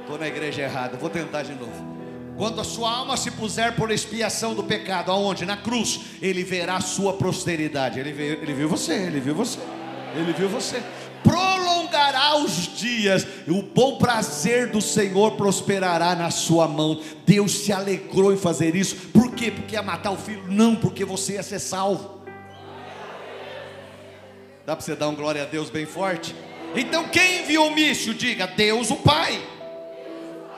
Estou 0.00 0.18
na 0.18 0.28
igreja 0.28 0.62
errada, 0.62 0.96
vou 0.96 1.10
tentar 1.10 1.42
de 1.42 1.54
novo. 1.54 1.92
Quando 2.36 2.60
a 2.60 2.64
sua 2.64 2.90
alma 2.90 3.16
se 3.16 3.30
puser 3.30 3.76
por 3.76 3.90
expiação 3.90 4.54
do 4.54 4.64
pecado, 4.64 5.10
aonde? 5.10 5.44
Na 5.44 5.56
cruz, 5.56 6.00
ele 6.20 6.42
verá 6.42 6.76
a 6.76 6.80
sua 6.80 7.14
posteridade. 7.14 8.00
Ele, 8.00 8.10
ele 8.10 8.54
viu 8.54 8.68
você, 8.68 8.94
ele 8.94 9.20
viu 9.20 9.34
você, 9.34 9.60
ele 10.14 10.32
viu 10.32 10.48
você 10.48 10.82
prolongará 12.22 12.36
os 12.36 12.78
dias, 12.78 13.26
o 13.48 13.62
bom 13.62 13.98
prazer 13.98 14.68
do 14.68 14.80
Senhor 14.80 15.32
prosperará 15.32 16.14
na 16.14 16.30
sua 16.30 16.68
mão. 16.68 17.00
Deus 17.26 17.52
se 17.52 17.72
alegrou 17.72 18.32
em 18.32 18.36
fazer 18.36 18.76
isso, 18.76 18.94
por 19.12 19.32
quê? 19.32 19.50
Porque 19.50 19.74
ia 19.74 19.82
matar 19.82 20.12
o 20.12 20.16
filho? 20.16 20.44
Não, 20.48 20.76
porque 20.76 21.04
você 21.04 21.34
ia 21.34 21.42
ser 21.42 21.58
salvo. 21.58 22.22
Dá 24.64 24.76
para 24.76 24.84
você 24.84 24.94
dar 24.94 25.08
um 25.08 25.16
glória 25.16 25.42
a 25.42 25.46
Deus 25.46 25.68
bem 25.68 25.84
forte? 25.84 26.34
Então 26.74 27.08
quem 27.08 27.40
enviou 27.40 27.68
o 27.68 27.74
míssil? 27.74 28.14
Diga, 28.14 28.46
Deus 28.46 28.90
o 28.90 28.96
Pai. 28.96 29.42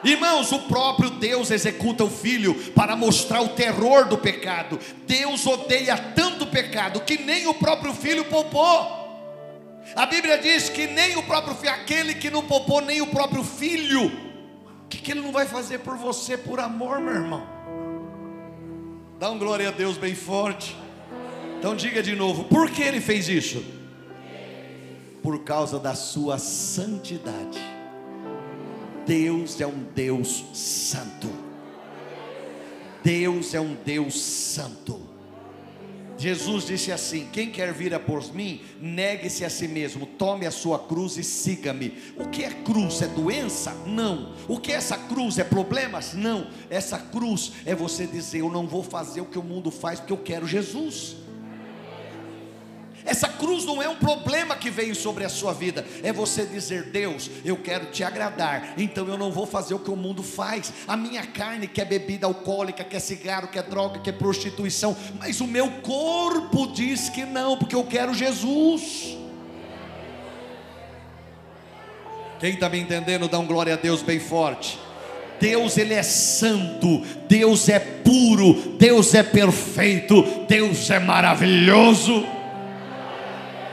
Irmãos, 0.05 0.53
o 0.53 0.59
próprio 0.61 1.09
Deus 1.09 1.51
executa 1.51 2.05
o 2.05 2.11
filho 2.11 2.55
para 2.73 2.95
mostrar 2.95 3.41
o 3.41 3.49
terror 3.49 4.07
do 4.07 4.19
pecado. 4.19 4.79
Deus 5.07 5.47
odeia 5.47 5.97
tanto 5.97 6.45
o 6.45 6.47
pecado 6.47 7.01
que 7.01 7.17
nem 7.17 7.47
o 7.47 7.55
próprio 7.55 7.95
filho 7.95 8.27
poupou. 8.27 9.04
A 9.95 10.07
Bíblia 10.07 10.39
diz 10.39 10.69
que 10.69 10.87
nem 10.87 11.17
o 11.17 11.23
próprio 11.23 11.55
filho, 11.55 11.73
aquele 11.73 12.15
que 12.15 12.31
não 12.31 12.43
poupou 12.43 12.81
nem 12.81 13.01
o 13.01 13.07
próprio 13.07 13.45
filho, 13.45 14.07
o 14.07 14.89
que, 14.89 14.99
que 14.99 15.13
ele 15.13 15.21
não 15.21 15.33
vai 15.33 15.47
fazer 15.47 15.79
por 15.81 15.97
você 15.97 16.37
por 16.37 16.59
amor, 16.59 17.01
meu 17.01 17.15
irmão? 17.15 17.47
Dá 19.19 19.31
um 19.31 19.39
glória 19.39 19.69
a 19.69 19.73
Deus 19.73 19.97
bem 19.97 20.15
forte. 20.15 20.77
Então 21.59 21.77
diga 21.77 22.03
de 22.03 22.15
novo, 22.15 22.45
por 22.45 22.71
que 22.71 22.83
ele 22.83 23.01
fez 23.01 23.29
isso? 23.29 23.65
Por 25.23 25.45
causa 25.45 25.79
da 25.79 25.95
sua 25.95 26.39
santidade. 26.39 27.59
Deus 29.07 29.61
é 29.61 29.67
um 29.67 29.85
Deus 29.95 30.45
santo. 30.53 31.31
Deus 33.03 33.55
é 33.55 33.61
um 33.61 33.75
Deus 33.75 34.21
santo. 34.21 35.14
Jesus 36.17 36.67
disse 36.67 36.93
assim: 36.93 37.29
Quem 37.33 37.51
quer 37.51 37.73
vir 37.73 37.95
após 37.95 38.31
mim, 38.31 38.61
negue-se 38.81 39.45
a 39.45 39.51
si 39.51 39.67
mesmo, 39.69 40.07
tome 40.07 40.47
a 40.47 40.51
sua 40.51 40.79
cruz 40.79 41.17
e 41.17 41.25
siga-me. 41.25 41.99
O 42.17 42.29
que 42.29 42.45
é 42.45 42.51
cruz? 42.51 43.03
É 43.03 43.07
doença? 43.07 43.73
Não. 43.87 44.35
O 44.49 44.59
que 44.59 44.73
é 44.73 44.77
essa 44.77 44.97
cruz? 44.97 45.39
É 45.39 45.45
problemas? 45.45 46.15
Não. 46.15 46.47
Essa 46.71 46.99
cruz 46.99 47.53
é 47.67 47.75
você 47.75 48.07
dizer: 48.07 48.41
Eu 48.41 48.51
não 48.51 48.67
vou 48.67 48.83
fazer 48.83 49.21
o 49.21 49.27
que 49.27 49.39
o 49.39 49.43
mundo 49.43 49.71
faz, 49.71 50.01
porque 50.01 50.13
eu 50.13 50.19
quero 50.19 50.47
Jesus. 50.47 51.24
Cruz 53.45 53.67
não 53.67 53.83
é 53.83 53.87
um 53.87 53.97
problema 53.97 54.57
que 54.57 54.71
veio 54.71 54.95
sobre 54.95 55.23
a 55.23 55.29
sua 55.29 55.53
vida, 55.53 55.85
é 56.03 56.15
você 56.15 56.47
dizer: 56.47 56.85
Deus, 56.85 57.31
eu 57.45 57.59
quero 57.59 57.91
te 57.91 58.03
agradar, 58.03 58.73
então 58.79 59.07
eu 59.07 59.19
não 59.19 59.31
vou 59.31 59.45
fazer 59.45 59.75
o 59.75 59.79
que 59.79 59.91
o 59.91 59.97
mundo 59.97 60.23
faz. 60.23 60.73
A 60.89 60.97
minha 60.97 61.27
carne 61.27 61.69
quer 61.69 61.85
bebida 61.85 62.27
alcoólica, 62.27 62.83
quer 62.83 63.01
cigarro, 63.01 63.49
quer 63.49 63.65
droga, 63.65 64.01
quer 64.01 64.13
prostituição, 64.13 64.97
mas 65.19 65.43
o 65.43 65.47
meu 65.47 65.71
corpo 65.83 66.69
diz 66.69 67.11
que 67.11 67.27
não, 67.27 67.59
porque 67.59 67.75
eu 67.75 67.85
quero 67.85 68.15
Jesus. 68.15 69.19
Quem 72.41 72.55
está 72.55 72.71
me 72.71 72.79
entendendo, 72.81 73.29
dá 73.29 73.39
um 73.39 73.47
glória 73.47 73.75
a 73.75 73.77
Deus 73.77 74.01
bem 74.01 74.21
forte. 74.21 74.79
Deus 75.39 75.77
ele 75.77 75.93
é 75.93 76.03
santo, 76.03 77.03
Deus 77.29 77.69
é 77.69 77.79
puro, 77.79 78.55
Deus 78.79 79.13
é 79.13 79.23
perfeito, 79.23 80.23
Deus 80.49 80.89
é 80.89 80.99
maravilhoso. 80.99 82.34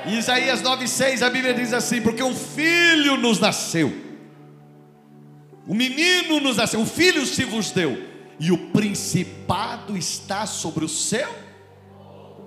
Isaías 0.07 0.61
9,6 0.61 1.21
a 1.21 1.29
Bíblia 1.29 1.53
diz 1.53 1.73
assim: 1.73 2.01
Porque 2.01 2.23
um 2.23 2.35
filho 2.35 3.17
nos 3.17 3.39
nasceu, 3.39 3.93
o 5.67 5.73
menino 5.73 6.39
nos 6.39 6.57
nasceu, 6.57 6.81
o 6.81 6.85
filho 6.85 7.25
se 7.25 7.43
vos 7.43 7.71
deu, 7.71 7.97
e 8.39 8.51
o 8.51 8.57
principado 8.71 9.95
está 9.95 10.45
sobre 10.45 10.83
o 10.83 10.89
seu. 10.89 11.29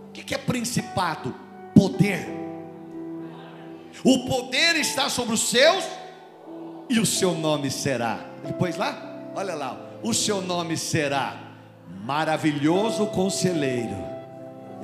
O 0.09 0.13
que 0.13 0.35
é 0.35 0.39
principado? 0.39 1.35
Poder. 1.75 2.27
O 4.03 4.27
poder 4.27 4.77
está 4.77 5.09
sobre 5.09 5.35
os 5.35 5.49
seus, 5.49 5.85
e 6.89 6.99
o 6.99 7.07
seu 7.07 7.35
nome 7.35 7.71
será. 7.71 8.19
Pôs 8.59 8.77
lá? 8.77 9.31
Olha 9.35 9.55
lá, 9.55 9.81
o 10.03 10.13
seu 10.13 10.41
nome 10.41 10.77
será 10.77 11.41
maravilhoso 12.05 13.07
conselheiro. 13.07 14.14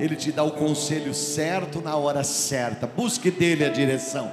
Ele 0.01 0.15
te 0.15 0.31
dá 0.31 0.43
o 0.43 0.51
conselho 0.51 1.13
certo 1.13 1.79
na 1.79 1.95
hora 1.95 2.23
certa. 2.23 2.87
Busque 2.87 3.29
dele 3.29 3.63
a 3.63 3.69
direção. 3.69 4.31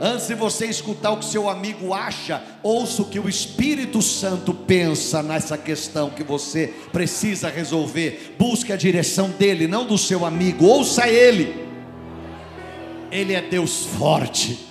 Antes 0.00 0.28
de 0.28 0.34
você 0.34 0.66
escutar 0.66 1.10
o 1.10 1.18
que 1.18 1.24
seu 1.24 1.48
amigo 1.48 1.92
acha, 1.92 2.42
ouça 2.62 3.02
o 3.02 3.04
que 3.04 3.18
o 3.18 3.28
Espírito 3.28 4.00
Santo 4.00 4.54
pensa 4.54 5.22
nessa 5.22 5.58
questão 5.58 6.10
que 6.10 6.22
você 6.22 6.72
precisa 6.92 7.48
resolver. 7.48 8.36
Busque 8.38 8.72
a 8.72 8.76
direção 8.76 9.30
dele, 9.30 9.66
não 9.66 9.84
do 9.84 9.98
seu 9.98 10.24
amigo. 10.24 10.64
Ouça 10.64 11.08
ele. 11.08 11.66
Ele 13.10 13.34
é 13.34 13.42
Deus 13.42 13.84
forte. 13.84 14.66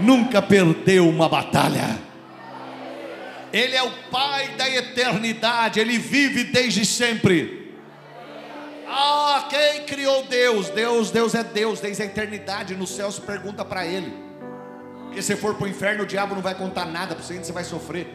Nunca 0.00 0.42
perdeu 0.42 1.08
uma 1.08 1.28
batalha 1.28 2.12
ele 3.52 3.76
é 3.76 3.82
o 3.82 3.90
Pai 4.10 4.48
da 4.56 4.68
eternidade, 4.68 5.78
Ele 5.78 5.98
vive 5.98 6.44
desde 6.44 6.86
sempre. 6.86 7.61
Ah, 8.94 9.46
quem 9.48 9.86
criou 9.86 10.24
Deus? 10.24 10.68
Deus, 10.68 11.10
Deus 11.10 11.34
é 11.34 11.42
Deus 11.42 11.80
desde 11.80 12.02
a 12.02 12.04
eternidade. 12.04 12.76
No 12.76 12.86
céu 12.86 13.10
se 13.10 13.22
pergunta 13.22 13.64
para 13.64 13.86
Ele. 13.86 14.12
Porque 15.06 15.22
se 15.22 15.34
for 15.34 15.54
para 15.54 15.64
o 15.64 15.68
inferno, 15.68 16.04
o 16.04 16.06
diabo 16.06 16.34
não 16.34 16.42
vai 16.42 16.54
contar 16.54 16.84
nada 16.84 17.14
para 17.14 17.24
você, 17.24 17.38
você 17.38 17.52
vai 17.52 17.64
sofrer. 17.64 18.06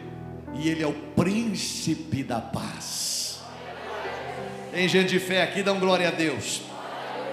E 0.54 0.68
Ele 0.68 0.84
é 0.84 0.86
o 0.86 0.92
príncipe 0.92 2.22
da 2.22 2.40
paz. 2.40 3.40
Tem 4.70 4.86
gente 4.86 5.08
de 5.08 5.18
fé 5.18 5.42
aqui, 5.42 5.64
dão 5.64 5.80
glória 5.80 6.06
a 6.06 6.12
Deus. 6.12 6.62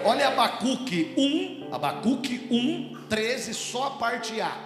Olha 0.03 0.29
Abacuque 0.29 1.13
1, 1.15 1.69
Abacuque 1.71 2.47
1, 2.49 3.05
13, 3.07 3.53
só 3.53 3.87
a 3.87 3.91
parte 3.91 4.41
A. 4.41 4.57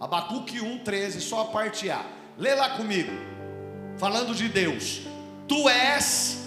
Abacuque 0.00 0.60
1, 0.60 0.78
13, 0.78 1.20
só 1.20 1.42
a 1.42 1.44
parte 1.44 1.88
A. 1.88 2.04
Lê 2.36 2.56
lá 2.56 2.70
comigo. 2.70 3.12
Falando 3.98 4.34
de 4.34 4.48
Deus. 4.48 5.02
Tu 5.46 5.68
és 5.68 6.39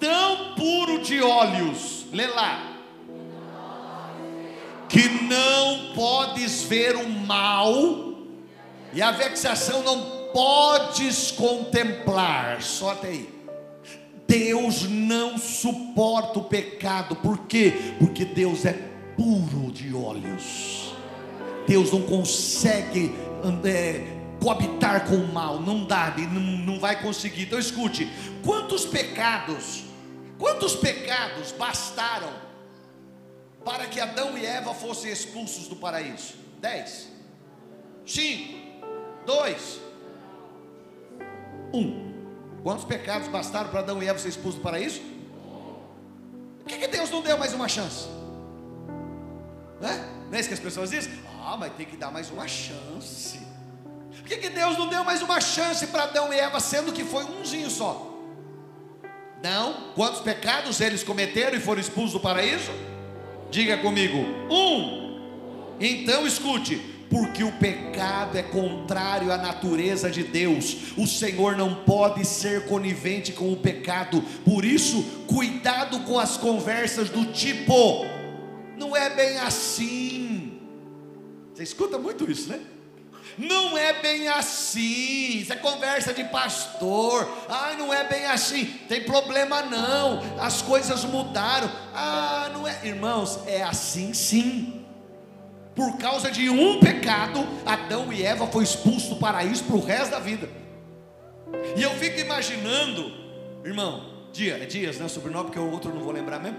tão 0.00 0.54
puro 0.54 1.02
de 1.02 1.22
olhos. 1.22 2.06
Lê 2.12 2.26
lá. 2.26 2.66
Que 4.88 5.08
não 5.08 5.94
podes 5.94 6.64
ver 6.64 6.96
o 6.96 7.08
mal 7.08 8.10
e 8.92 9.00
a 9.00 9.12
vexação 9.12 9.84
não 9.84 10.30
podes 10.32 11.30
contemplar. 11.30 12.60
Só 12.62 12.90
até 12.90 13.08
aí. 13.08 13.40
Deus 14.26 14.88
não 14.88 15.38
suporta 15.38 16.38
o 16.38 16.44
pecado. 16.44 17.16
Por 17.16 17.46
quê? 17.46 17.94
Porque 17.98 18.24
Deus 18.24 18.64
é 18.64 18.72
puro 19.16 19.70
de 19.70 19.94
olhos. 19.94 20.94
Deus 21.66 21.92
não 21.92 22.02
consegue 22.02 23.14
é, 23.64 24.04
coabitar 24.40 25.06
com 25.06 25.16
o 25.16 25.32
mal, 25.32 25.60
não 25.60 25.84
dá, 25.84 26.14
não, 26.32 26.40
não 26.40 26.80
vai 26.80 27.00
conseguir. 27.00 27.42
Então 27.42 27.58
escute: 27.58 28.08
quantos 28.44 28.84
pecados, 28.84 29.84
quantos 30.40 30.74
pecados 30.74 31.52
bastaram 31.52 32.32
para 33.62 33.86
que 33.86 34.00
Adão 34.00 34.38
e 34.38 34.46
Eva 34.46 34.72
fossem 34.72 35.12
expulsos 35.12 35.68
do 35.68 35.76
paraíso? 35.76 36.34
Dez, 36.58 37.08
cinco, 38.06 38.58
dois, 39.26 39.78
um. 41.72 42.10
Quantos 42.62 42.84
pecados 42.84 43.28
bastaram 43.28 43.70
para 43.70 43.80
Adão 43.80 44.02
e 44.02 44.08
Eva 44.08 44.18
ser 44.18 44.28
expulsos 44.28 44.56
do 44.56 44.62
paraíso? 44.62 45.00
Por 46.58 46.66
que, 46.66 46.78
que 46.78 46.88
Deus 46.88 47.10
não 47.10 47.22
deu 47.22 47.36
mais 47.38 47.52
uma 47.52 47.68
chance? 47.68 48.08
Né? 49.80 50.08
Não 50.28 50.36
é 50.36 50.40
isso 50.40 50.48
que 50.48 50.54
as 50.54 50.60
pessoas 50.60 50.90
dizem? 50.90 51.12
Ah, 51.42 51.56
mas 51.58 51.72
tem 51.74 51.86
que 51.86 51.96
dar 51.96 52.10
mais 52.10 52.30
uma 52.30 52.48
chance. 52.48 53.40
Por 54.10 54.22
que, 54.24 54.36
que 54.36 54.50
Deus 54.50 54.78
não 54.78 54.88
deu 54.88 55.04
mais 55.04 55.22
uma 55.22 55.40
chance 55.40 55.86
para 55.88 56.04
Adão 56.04 56.32
e 56.32 56.38
Eva, 56.38 56.60
sendo 56.60 56.92
que 56.92 57.04
foi 57.04 57.24
umzinho 57.24 57.70
só? 57.70 58.09
Não. 59.42 59.92
Quantos 59.94 60.20
pecados 60.20 60.80
eles 60.80 61.02
cometeram 61.02 61.56
e 61.56 61.60
foram 61.60 61.80
expulsos 61.80 62.12
do 62.12 62.20
paraíso? 62.20 62.70
Diga 63.50 63.78
comigo: 63.78 64.18
um. 64.50 65.00
Então 65.80 66.26
escute, 66.26 66.76
porque 67.08 67.42
o 67.42 67.52
pecado 67.52 68.36
é 68.36 68.42
contrário 68.42 69.32
à 69.32 69.38
natureza 69.38 70.10
de 70.10 70.22
Deus. 70.22 70.92
O 70.96 71.06
Senhor 71.06 71.56
não 71.56 71.74
pode 71.74 72.24
ser 72.24 72.66
conivente 72.66 73.32
com 73.32 73.52
o 73.52 73.56
pecado. 73.56 74.22
Por 74.44 74.64
isso, 74.64 75.02
cuidado 75.26 76.00
com 76.00 76.18
as 76.18 76.36
conversas 76.36 77.08
do 77.08 77.26
tipo: 77.32 78.04
não 78.76 78.94
é 78.94 79.08
bem 79.10 79.38
assim. 79.38 80.60
Você 81.54 81.62
escuta 81.62 81.98
muito 81.98 82.30
isso, 82.30 82.48
né? 82.48 82.60
Não 83.40 83.78
é 83.78 83.94
bem 83.94 84.28
assim. 84.28 85.38
Isso 85.38 85.52
é 85.52 85.56
conversa 85.56 86.12
de 86.12 86.24
pastor. 86.24 87.26
Ah, 87.48 87.74
não 87.78 87.92
é 87.92 88.04
bem 88.04 88.26
assim. 88.26 88.66
Tem 88.86 89.02
problema 89.02 89.62
não. 89.62 90.20
As 90.38 90.60
coisas 90.60 91.04
mudaram. 91.04 91.70
Ah, 91.94 92.50
não 92.52 92.68
é, 92.68 92.78
irmãos, 92.84 93.40
é 93.46 93.62
assim 93.62 94.12
sim. 94.12 94.84
Por 95.74 95.96
causa 95.96 96.30
de 96.30 96.50
um 96.50 96.80
pecado, 96.80 97.46
Adão 97.64 98.12
e 98.12 98.22
Eva 98.22 98.46
foi 98.46 98.62
expulso 98.62 99.14
do 99.14 99.16
paraíso 99.16 99.64
para 99.64 99.76
o 99.76 99.84
resto 99.84 100.10
da 100.10 100.18
vida. 100.18 100.46
E 101.74 101.82
eu 101.82 101.90
fico 101.92 102.20
imaginando, 102.20 103.10
irmão, 103.64 104.28
dia, 104.34 104.58
é 104.62 104.66
dias, 104.66 104.98
né? 104.98 105.08
Sobrenome, 105.08 105.46
porque 105.46 105.58
o 105.58 105.70
outro 105.70 105.94
não 105.94 106.02
vou 106.02 106.12
lembrar 106.12 106.38
mesmo. 106.38 106.58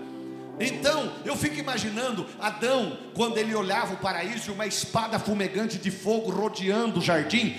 Então, 0.65 1.11
eu 1.25 1.35
fico 1.35 1.55
imaginando 1.57 2.25
Adão, 2.39 2.97
quando 3.13 3.37
ele 3.37 3.55
olhava 3.55 3.93
o 3.93 3.97
paraíso, 3.97 4.53
uma 4.53 4.67
espada 4.67 5.17
fumegante 5.17 5.77
de 5.77 5.89
fogo 5.89 6.29
rodeando 6.29 6.99
o 6.99 7.01
jardim, 7.01 7.55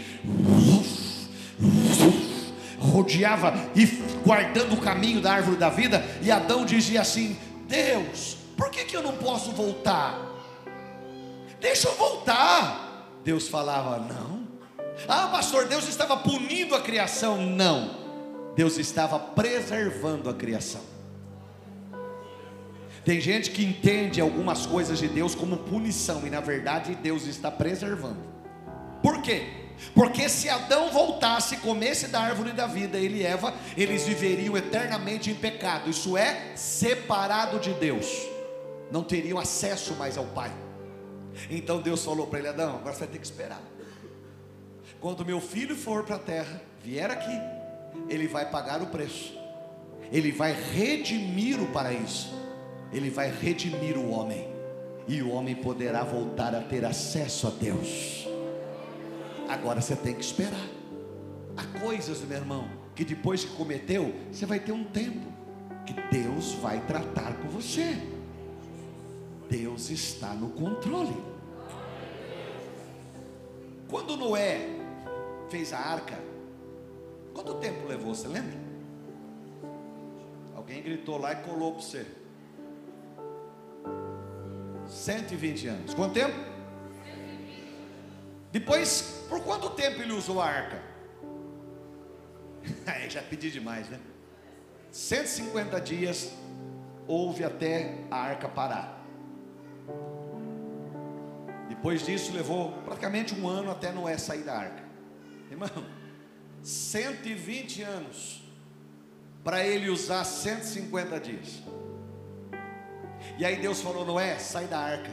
rodeava 2.79 3.55
e 3.75 3.87
guardando 4.25 4.75
o 4.75 4.81
caminho 4.81 5.21
da 5.21 5.33
árvore 5.33 5.57
da 5.57 5.69
vida, 5.69 6.05
e 6.21 6.31
Adão 6.31 6.65
dizia 6.65 7.01
assim: 7.01 7.37
Deus, 7.67 8.37
por 8.57 8.71
que, 8.71 8.85
que 8.85 8.97
eu 8.97 9.03
não 9.03 9.17
posso 9.17 9.51
voltar? 9.53 10.19
Deixa 11.61 11.89
eu 11.89 11.95
voltar. 11.95 13.09
Deus 13.25 13.49
falava: 13.49 13.99
Não. 13.99 14.43
Ah, 15.09 15.29
pastor, 15.29 15.67
Deus 15.67 15.89
estava 15.89 16.17
punindo 16.17 16.75
a 16.75 16.81
criação. 16.81 17.41
Não. 17.41 18.03
Deus 18.55 18.79
estava 18.79 19.19
preservando 19.19 20.29
a 20.29 20.35
criação. 20.35 20.92
Tem 23.05 23.21
gente 23.21 23.51
que 23.51 23.65
entende 23.65 24.21
algumas 24.21 24.65
coisas 24.65 24.99
de 24.99 25.09
Deus 25.09 25.35
como 25.35 25.57
punição, 25.57 26.25
e 26.27 26.31
na 26.31 26.41
verdade 26.41 26.95
Deus 26.95 27.27
está 27.27 27.51
preservando. 27.51 28.23
Por 29.03 29.21
quê? 29.23 29.49
Porque 29.93 30.29
se 30.29 30.49
Adão 30.49 30.91
voltasse 30.91 31.57
e 31.57 31.59
comesse 31.59 32.07
da 32.07 32.21
árvore 32.21 32.53
da 32.53 32.69
vida, 32.69 32.99
ele 32.99 33.19
e 33.19 33.27
Eva, 33.27 33.53
eles 33.77 34.05
viveriam 34.05 34.57
eternamente 34.57 35.31
em 35.31 35.35
pecado, 35.35 35.91
isso 35.91 36.17
é, 36.17 36.53
separado 36.55 37.59
de 37.59 37.73
Deus, 37.75 38.07
não 38.93 39.03
teriam 39.03 39.39
acesso 39.39 39.95
mais 39.95 40.17
ao 40.17 40.27
Pai. 40.27 40.53
Então 41.51 41.81
Deus 41.81 42.05
falou 42.05 42.29
para 42.29 42.39
ele: 42.39 42.49
Adão, 42.49 42.77
agora 42.77 42.95
você 42.95 43.01
vai 43.01 43.09
ter 43.09 43.19
que 43.19 43.25
esperar. 43.25 43.63
Quando 45.01 45.25
meu 45.25 45.41
filho 45.41 45.75
for 45.75 46.05
para 46.05 46.15
a 46.15 46.21
terra, 46.21 46.63
vier 46.85 47.11
aqui, 47.11 47.41
ele 48.09 48.29
vai 48.29 48.49
pagar 48.49 48.81
o 48.81 48.87
preço, 48.87 49.37
ele 50.13 50.31
vai 50.31 50.53
redimir 50.53 51.61
o 51.61 51.67
paraíso 51.73 52.42
ele 52.93 53.11
vai 53.11 53.31
redimir 53.31 53.97
o 53.97 54.11
homem, 54.11 54.49
e 55.09 55.23
o 55.23 55.31
homem 55.31 55.55
poderá 55.55 56.05
voltar 56.05 56.55
a 56.55 56.61
ter 56.61 56.85
acesso 56.85 57.47
a 57.47 57.51
Deus. 57.51 58.29
Agora 59.49 59.81
você 59.81 59.97
tem 59.97 60.15
que 60.15 60.23
esperar. 60.23 60.69
Há 61.57 61.81
coisas, 61.81 62.21
meu 62.23 62.39
irmão, 62.39 62.69
que 62.95 63.05
depois 63.05 63.45
que 63.45 63.55
cometeu, 63.57 64.15
você 64.31 64.47
vai 64.47 64.61
ter 64.61 64.73
um 64.73 64.85
tempo 64.85 65.33
que 65.85 65.95
Deus 66.11 66.53
vai 66.55 66.81
tratar 66.87 67.35
com 67.35 67.49
você. 67.49 67.97
Deus 69.51 69.91
está 69.91 70.35
no 70.35 70.51
controle. 70.51 71.17
Quando 73.89 74.17
Noé 74.17 74.69
fez 75.51 75.73
a 75.73 75.79
arca, 75.79 76.19
quanto 77.35 77.55
tempo 77.55 77.87
levou? 77.87 78.15
Você 78.15 78.29
lembra? 78.29 78.59
Alguém 80.55 80.83
gritou 80.83 81.19
lá 81.19 81.33
e 81.33 81.37
colou 81.37 81.73
para 81.73 81.83
você. 81.83 82.07
120 84.93 85.67
anos. 85.69 85.95
Quanto 85.95 86.15
tempo? 86.15 86.35
Depois, 88.51 89.25
por 89.29 89.43
quanto 89.43 89.71
tempo 89.71 90.03
ele 90.03 90.13
usou 90.13 90.41
a 90.41 90.47
arca? 90.47 90.83
Aí 92.87 93.09
já 93.09 93.23
pedi 93.23 93.51
demais, 93.51 93.89
né? 93.89 93.99
150 94.91 95.81
dias 95.81 96.33
houve 97.09 97.43
até 97.43 97.99
a 98.11 98.17
arca 98.17 98.49
parar. 98.49 99.03
Depois 101.69 102.05
disso, 102.05 102.33
levou 102.33 102.73
praticamente 102.85 103.35
um 103.35 103.49
ano 103.49 103.71
até 103.71 103.91
Noé 103.91 104.19
sair 104.19 104.43
da 104.43 104.55
arca. 104.55 104.85
Irmão, 105.51 105.69
120 106.63 107.83
anos 107.83 108.43
para 109.43 109.67
ele 109.67 109.89
usar 109.89 110.25
150 110.25 111.19
dias. 111.19 111.63
E 113.39 113.45
aí 113.45 113.57
Deus 113.57 113.81
falou: 113.81 114.05
Noé, 114.05 114.39
sai 114.39 114.67
da 114.67 114.79
arca, 114.79 115.11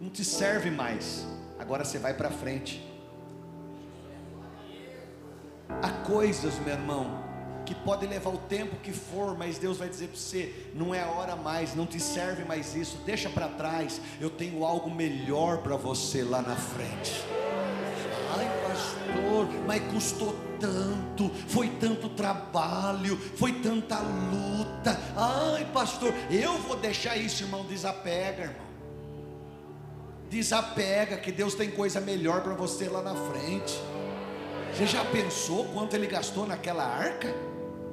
não 0.00 0.10
te 0.10 0.24
serve 0.24 0.70
mais, 0.70 1.26
agora 1.58 1.84
você 1.84 1.98
vai 1.98 2.14
para 2.14 2.30
frente. 2.30 2.82
Há 5.82 5.90
coisas, 6.06 6.58
meu 6.60 6.74
irmão, 6.74 7.22
que 7.64 7.74
pode 7.74 8.06
levar 8.06 8.30
o 8.30 8.38
tempo 8.38 8.76
que 8.76 8.92
for, 8.92 9.36
mas 9.36 9.58
Deus 9.58 9.78
vai 9.78 9.88
dizer 9.88 10.08
para 10.08 10.16
você: 10.16 10.70
não 10.74 10.94
é 10.94 11.02
a 11.02 11.08
hora 11.08 11.36
mais, 11.36 11.74
não 11.74 11.86
te 11.86 11.98
serve 11.98 12.44
mais 12.44 12.74
isso, 12.74 12.98
deixa 13.04 13.28
para 13.28 13.48
trás, 13.48 14.00
eu 14.20 14.30
tenho 14.30 14.64
algo 14.64 14.90
melhor 14.90 15.58
para 15.58 15.76
você 15.76 16.22
lá 16.22 16.42
na 16.42 16.56
frente. 16.56 17.24
Pastor, 18.74 19.48
mas 19.66 19.82
custou 19.92 20.34
tanto, 20.58 21.30
foi 21.46 21.68
tanto 21.80 22.08
trabalho, 22.08 23.16
foi 23.36 23.52
tanta 23.52 24.00
luta. 24.00 24.98
Ai, 25.16 25.64
pastor, 25.72 26.12
eu 26.28 26.58
vou 26.58 26.76
deixar 26.76 27.16
isso, 27.16 27.44
irmão, 27.44 27.64
desapega, 27.64 28.42
irmão. 28.42 28.64
Desapega, 30.28 31.16
que 31.18 31.30
Deus 31.30 31.54
tem 31.54 31.70
coisa 31.70 32.00
melhor 32.00 32.42
para 32.42 32.54
você 32.54 32.88
lá 32.88 33.00
na 33.00 33.14
frente. 33.14 33.80
Você 34.72 34.86
já 34.86 35.04
pensou 35.04 35.66
quanto 35.66 35.94
ele 35.94 36.08
gastou 36.08 36.44
naquela 36.44 36.84
arca? 36.84 37.32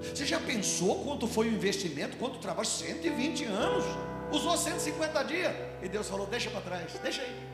Você 0.02 0.26
já 0.26 0.40
pensou 0.40 1.04
quanto 1.04 1.28
foi 1.28 1.48
o 1.48 1.54
investimento, 1.54 2.18
quanto 2.18 2.38
o 2.38 2.40
trabalho? 2.40 2.68
120 2.68 3.46
anos. 3.46 3.86
Usou 4.32 4.58
150 4.58 5.24
dias. 5.26 5.54
E 5.84 5.88
Deus 5.88 6.10
falou: 6.10 6.26
deixa 6.26 6.50
para 6.50 6.62
trás, 6.62 6.94
deixa 7.04 7.22
aí. 7.22 7.51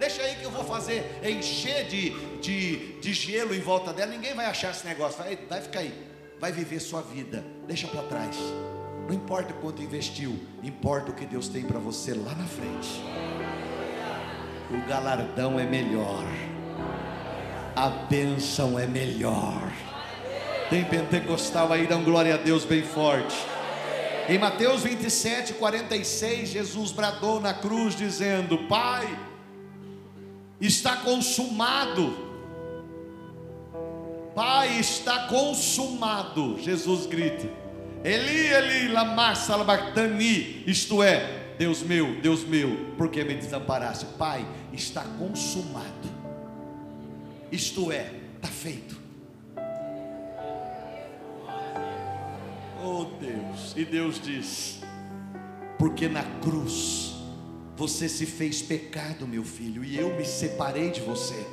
Deixa 0.00 0.22
aí 0.22 0.34
que 0.36 0.44
eu 0.44 0.50
vou 0.50 0.64
fazer 0.64 1.20
encher 1.22 1.84
de, 1.84 2.10
de, 2.38 2.98
de 3.00 3.12
gelo 3.12 3.54
em 3.54 3.60
volta 3.60 3.92
dela. 3.92 4.10
Ninguém 4.10 4.34
vai 4.34 4.46
achar 4.46 4.70
esse 4.70 4.86
negócio. 4.86 5.22
Vai, 5.22 5.38
vai 5.48 5.60
ficar 5.60 5.80
aí. 5.80 5.92
Vai 6.40 6.50
viver 6.50 6.80
sua 6.80 7.02
vida. 7.02 7.44
Deixa 7.66 7.86
para 7.86 8.02
trás. 8.04 8.34
Não 9.06 9.14
importa 9.14 9.52
quanto 9.52 9.82
investiu, 9.82 10.38
importa 10.62 11.10
o 11.10 11.14
que 11.14 11.26
Deus 11.26 11.48
tem 11.48 11.64
para 11.64 11.78
você 11.78 12.14
lá 12.14 12.34
na 12.34 12.46
frente. 12.46 13.02
O 14.70 14.88
galardão 14.88 15.60
é 15.60 15.66
melhor. 15.66 16.24
A 17.76 17.88
bênção 18.08 18.78
é 18.78 18.86
melhor. 18.86 19.70
Tem 20.70 20.82
pentecostal 20.82 21.74
aí, 21.74 21.86
dão 21.86 22.02
glória 22.02 22.34
a 22.34 22.38
Deus 22.38 22.64
bem 22.64 22.82
forte. 22.82 23.36
Em 24.28 24.38
Mateus 24.38 24.82
27, 24.82 25.54
46, 25.54 26.48
Jesus 26.48 26.90
bradou 26.90 27.38
na 27.38 27.52
cruz, 27.52 27.96
dizendo: 27.96 28.56
Pai, 28.68 29.08
está 30.60 30.96
consumado. 30.96 32.28
Pai, 34.34 34.78
está 34.78 35.26
consumado. 35.26 36.58
Jesus 36.58 37.06
grita: 37.06 37.48
Eli, 38.04 38.46
Eli, 38.46 38.88
lama 38.88 39.34
sabachthani. 39.34 40.62
Isto 40.66 41.02
é, 41.02 41.54
Deus 41.58 41.82
meu, 41.82 42.20
Deus 42.20 42.44
meu, 42.44 42.94
por 42.96 43.10
que 43.10 43.24
me 43.24 43.34
desamparaste? 43.34 44.06
Pai, 44.18 44.46
está 44.72 45.02
consumado. 45.18 46.10
Isto 47.50 47.90
é, 47.90 48.12
está 48.36 48.48
feito. 48.48 49.00
Oh 52.82 53.04
Deus, 53.20 53.74
e 53.76 53.84
Deus 53.84 54.20
diz: 54.22 54.80
Porque 55.78 56.08
na 56.08 56.22
cruz 56.40 57.09
você 57.80 58.10
se 58.10 58.26
fez 58.26 58.60
pecado, 58.60 59.26
meu 59.26 59.42
filho, 59.42 59.82
e 59.82 59.98
eu 59.98 60.14
me 60.14 60.22
separei 60.22 60.90
de 60.90 61.00
você. 61.00 61.46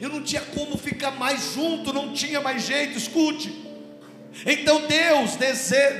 Eu 0.00 0.08
não 0.08 0.22
tinha 0.22 0.40
como 0.40 0.78
ficar 0.78 1.10
mais 1.10 1.54
junto, 1.54 1.92
não 1.92 2.12
tinha 2.12 2.40
mais 2.40 2.62
jeito, 2.62 2.96
escute. 2.96 3.52
Então 4.46 4.86
Deus 4.86 5.32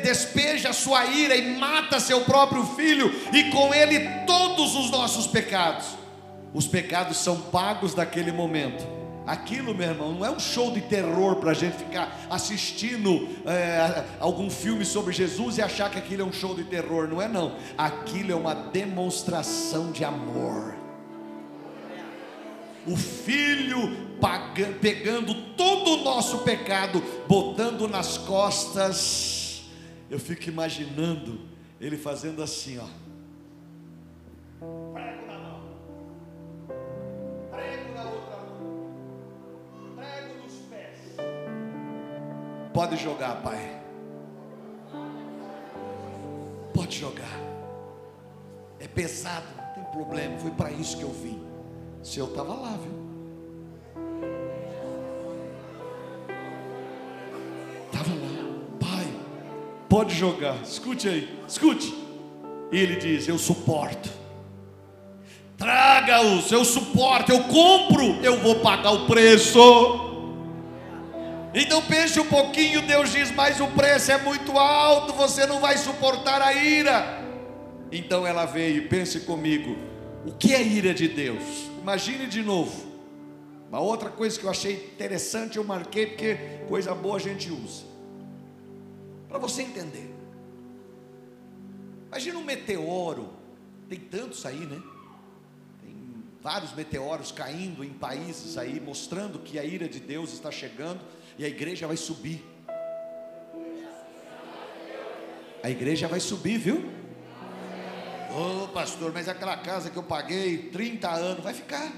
despeja 0.04 0.68
a 0.68 0.72
sua 0.72 1.06
ira 1.06 1.34
e 1.34 1.58
mata 1.58 1.98
seu 1.98 2.20
próprio 2.20 2.64
filho, 2.76 3.12
e 3.32 3.50
com 3.50 3.74
ele 3.74 3.98
todos 4.28 4.76
os 4.76 4.92
nossos 4.92 5.26
pecados. 5.26 5.88
Os 6.54 6.68
pecados 6.68 7.16
são 7.16 7.40
pagos 7.40 7.96
naquele 7.96 8.30
momento 8.30 9.01
Aquilo, 9.26 9.74
meu 9.74 9.88
irmão, 9.88 10.12
não 10.12 10.24
é 10.26 10.30
um 10.30 10.40
show 10.40 10.72
de 10.72 10.80
terror 10.80 11.36
para 11.36 11.52
a 11.52 11.54
gente 11.54 11.76
ficar 11.76 12.26
assistindo 12.28 13.28
é, 13.46 14.04
algum 14.18 14.50
filme 14.50 14.84
sobre 14.84 15.12
Jesus 15.12 15.58
e 15.58 15.62
achar 15.62 15.90
que 15.90 15.98
aquilo 15.98 16.22
é 16.22 16.24
um 16.24 16.32
show 16.32 16.54
de 16.54 16.64
terror. 16.64 17.06
Não 17.06 17.22
é, 17.22 17.28
não. 17.28 17.56
Aquilo 17.78 18.32
é 18.32 18.34
uma 18.34 18.54
demonstração 18.54 19.92
de 19.92 20.04
amor. 20.04 20.74
O 22.84 22.96
filho 22.96 24.12
pegando 24.80 25.34
todo 25.56 26.00
o 26.00 26.04
nosso 26.04 26.38
pecado, 26.38 27.02
botando 27.28 27.88
nas 27.88 28.18
costas. 28.18 29.62
Eu 30.10 30.18
fico 30.18 30.48
imaginando 30.48 31.40
ele 31.80 31.96
fazendo 31.96 32.42
assim, 32.42 32.78
ó. 32.78 32.86
Pode 42.72 42.96
jogar, 42.96 43.42
pai. 43.42 43.82
Pode 46.72 46.98
jogar. 46.98 47.38
É 48.80 48.88
pesado, 48.88 49.44
não 49.56 49.74
tem 49.74 49.84
problema. 49.92 50.38
Foi 50.38 50.50
para 50.52 50.70
isso 50.70 50.96
que 50.96 51.02
eu 51.02 51.10
vim. 51.10 51.40
Se 52.02 52.18
eu 52.18 52.26
estava 52.26 52.54
lá, 52.54 52.78
viu? 52.82 53.02
Estava 57.86 58.14
lá, 58.14 58.58
pai. 58.80 59.14
Pode 59.88 60.14
jogar. 60.14 60.56
Escute 60.62 61.08
aí, 61.08 61.44
escute. 61.46 61.94
E 62.72 62.78
ele 62.78 62.96
diz: 62.96 63.28
Eu 63.28 63.38
suporto. 63.38 64.08
Traga-os, 65.58 66.50
eu 66.50 66.64
suporto, 66.64 67.30
eu 67.30 67.44
compro, 67.44 68.16
eu 68.24 68.40
vou 68.40 68.56
pagar 68.56 68.90
o 68.92 69.06
preço. 69.06 70.11
Então 71.54 71.82
pense 71.82 72.18
um 72.18 72.26
pouquinho, 72.26 72.80
Deus 72.86 73.12
diz, 73.12 73.30
mas 73.30 73.60
o 73.60 73.68
preço 73.68 74.10
é 74.10 74.16
muito 74.16 74.58
alto, 74.58 75.12
você 75.12 75.46
não 75.46 75.60
vai 75.60 75.76
suportar 75.76 76.40
a 76.40 76.54
ira. 76.54 77.22
Então 77.90 78.26
ela 78.26 78.46
veio, 78.46 78.88
pense 78.88 79.20
comigo, 79.20 79.76
o 80.24 80.32
que 80.32 80.54
é 80.54 80.62
ira 80.62 80.94
de 80.94 81.08
Deus? 81.08 81.42
Imagine 81.80 82.26
de 82.26 82.42
novo. 82.42 82.90
Uma 83.68 83.80
outra 83.80 84.08
coisa 84.08 84.38
que 84.38 84.46
eu 84.46 84.50
achei 84.50 84.92
interessante, 84.94 85.58
eu 85.58 85.64
marquei 85.64 86.06
porque 86.06 86.36
coisa 86.68 86.94
boa 86.94 87.16
a 87.16 87.20
gente 87.20 87.50
usa. 87.50 87.84
Para 89.28 89.38
você 89.38 89.62
entender. 89.62 90.10
Imagina 92.08 92.38
um 92.38 92.44
meteoro, 92.44 93.30
tem 93.90 93.98
tantos 93.98 94.46
aí, 94.46 94.60
né? 94.60 94.80
Tem 95.82 95.94
vários 96.40 96.74
meteoros 96.74 97.30
caindo 97.30 97.84
em 97.84 97.90
países 97.90 98.56
aí, 98.56 98.80
mostrando 98.80 99.38
que 99.38 99.58
a 99.58 99.64
ira 99.64 99.86
de 99.86 100.00
Deus 100.00 100.32
está 100.32 100.50
chegando 100.50 101.00
e 101.42 101.44
a 101.44 101.48
igreja 101.48 101.88
vai 101.88 101.96
subir. 101.96 102.40
A 105.60 105.68
igreja 105.68 106.06
vai 106.06 106.20
subir, 106.20 106.56
viu? 106.56 106.88
Ô 108.30 108.62
oh, 108.62 108.68
pastor, 108.68 109.12
mas 109.12 109.28
aquela 109.28 109.56
casa 109.56 109.90
que 109.90 109.96
eu 109.96 110.04
paguei 110.04 110.70
30 110.70 111.10
anos 111.10 111.42
vai 111.42 111.52
ficar. 111.52 111.90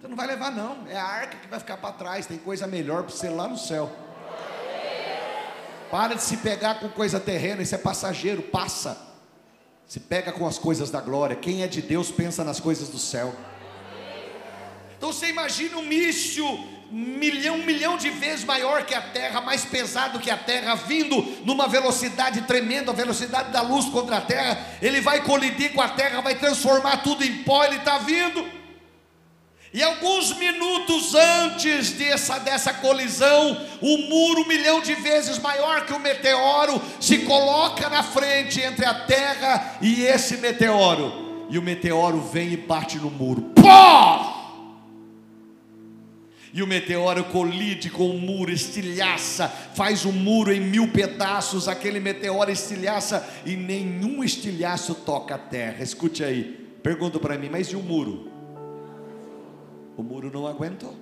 Você 0.00 0.08
não 0.08 0.16
vai 0.16 0.26
levar, 0.26 0.50
não. 0.50 0.84
É 0.88 0.96
a 0.96 1.04
arca 1.04 1.36
que 1.36 1.46
vai 1.46 1.60
ficar 1.60 1.76
para 1.76 1.92
trás. 1.92 2.26
Tem 2.26 2.36
coisa 2.36 2.66
melhor 2.66 3.04
para 3.04 3.14
você 3.14 3.28
lá 3.28 3.46
no 3.46 3.56
céu. 3.56 3.88
Para 5.88 6.14
de 6.14 6.22
se 6.24 6.38
pegar 6.38 6.80
com 6.80 6.88
coisa 6.88 7.20
terrena, 7.20 7.62
isso 7.62 7.76
é 7.76 7.78
passageiro, 7.78 8.42
passa. 8.42 9.00
Se 9.86 10.00
pega 10.00 10.32
com 10.32 10.44
as 10.44 10.58
coisas 10.58 10.90
da 10.90 11.00
glória. 11.00 11.36
Quem 11.36 11.62
é 11.62 11.68
de 11.68 11.80
Deus 11.80 12.10
pensa 12.10 12.42
nas 12.42 12.58
coisas 12.58 12.88
do 12.88 12.98
céu. 12.98 13.32
Então 14.96 15.12
você 15.12 15.28
imagina 15.28 15.76
um 15.76 15.82
míssil 15.82 16.73
milhão, 16.94 17.58
milhão 17.58 17.96
de 17.96 18.08
vezes 18.08 18.44
maior 18.44 18.84
que 18.84 18.94
a 18.94 19.02
Terra, 19.02 19.40
mais 19.40 19.64
pesado 19.64 20.20
que 20.20 20.30
a 20.30 20.36
Terra, 20.36 20.76
vindo 20.76 21.20
numa 21.44 21.66
velocidade 21.66 22.42
tremenda, 22.42 22.92
a 22.92 22.94
velocidade 22.94 23.50
da 23.50 23.62
luz 23.62 23.86
contra 23.86 24.18
a 24.18 24.20
Terra, 24.20 24.64
ele 24.80 25.00
vai 25.00 25.20
colidir 25.22 25.72
com 25.72 25.82
a 25.82 25.88
Terra, 25.88 26.20
vai 26.20 26.36
transformar 26.36 26.98
tudo 26.98 27.24
em 27.24 27.38
pó, 27.38 27.64
ele 27.64 27.76
está 27.76 27.98
vindo. 27.98 28.46
E 29.72 29.82
alguns 29.82 30.36
minutos 30.36 31.16
antes 31.16 31.90
dessa, 31.90 32.38
dessa 32.38 32.72
colisão, 32.74 33.60
o 33.80 33.98
muro, 33.98 34.42
um 34.42 34.46
milhão 34.46 34.80
de 34.80 34.94
vezes 34.94 35.36
maior 35.40 35.84
que 35.84 35.92
o 35.92 35.98
meteoro, 35.98 36.80
se 37.00 37.18
coloca 37.18 37.90
na 37.90 38.04
frente 38.04 38.60
entre 38.60 38.84
a 38.84 38.94
Terra 38.94 39.78
e 39.82 40.04
esse 40.04 40.36
meteoro. 40.36 41.24
e 41.50 41.58
o 41.58 41.62
meteoro 41.62 42.20
vem 42.20 42.52
e 42.52 42.56
bate 42.56 42.98
no 42.98 43.10
muro. 43.10 43.52
Pó! 43.60 44.23
E 46.54 46.62
o 46.62 46.68
meteoro 46.68 47.24
colide 47.24 47.90
com 47.90 48.08
o 48.08 48.16
muro, 48.16 48.52
estilhaça, 48.52 49.48
faz 49.48 50.04
o 50.04 50.12
muro 50.12 50.52
em 50.52 50.60
mil 50.60 50.86
pedaços. 50.86 51.66
Aquele 51.66 51.98
meteoro 51.98 52.48
estilhaça 52.48 53.28
e 53.44 53.56
nenhum 53.56 54.22
estilhaço 54.22 54.94
toca 54.94 55.34
a 55.34 55.38
terra. 55.38 55.82
Escute 55.82 56.22
aí, 56.22 56.44
pergunta 56.80 57.18
para 57.18 57.36
mim, 57.36 57.48
mas 57.50 57.66
e 57.66 57.74
o 57.74 57.82
muro? 57.82 58.30
O 59.96 60.02
muro 60.04 60.30
não 60.32 60.46
aguentou. 60.46 60.94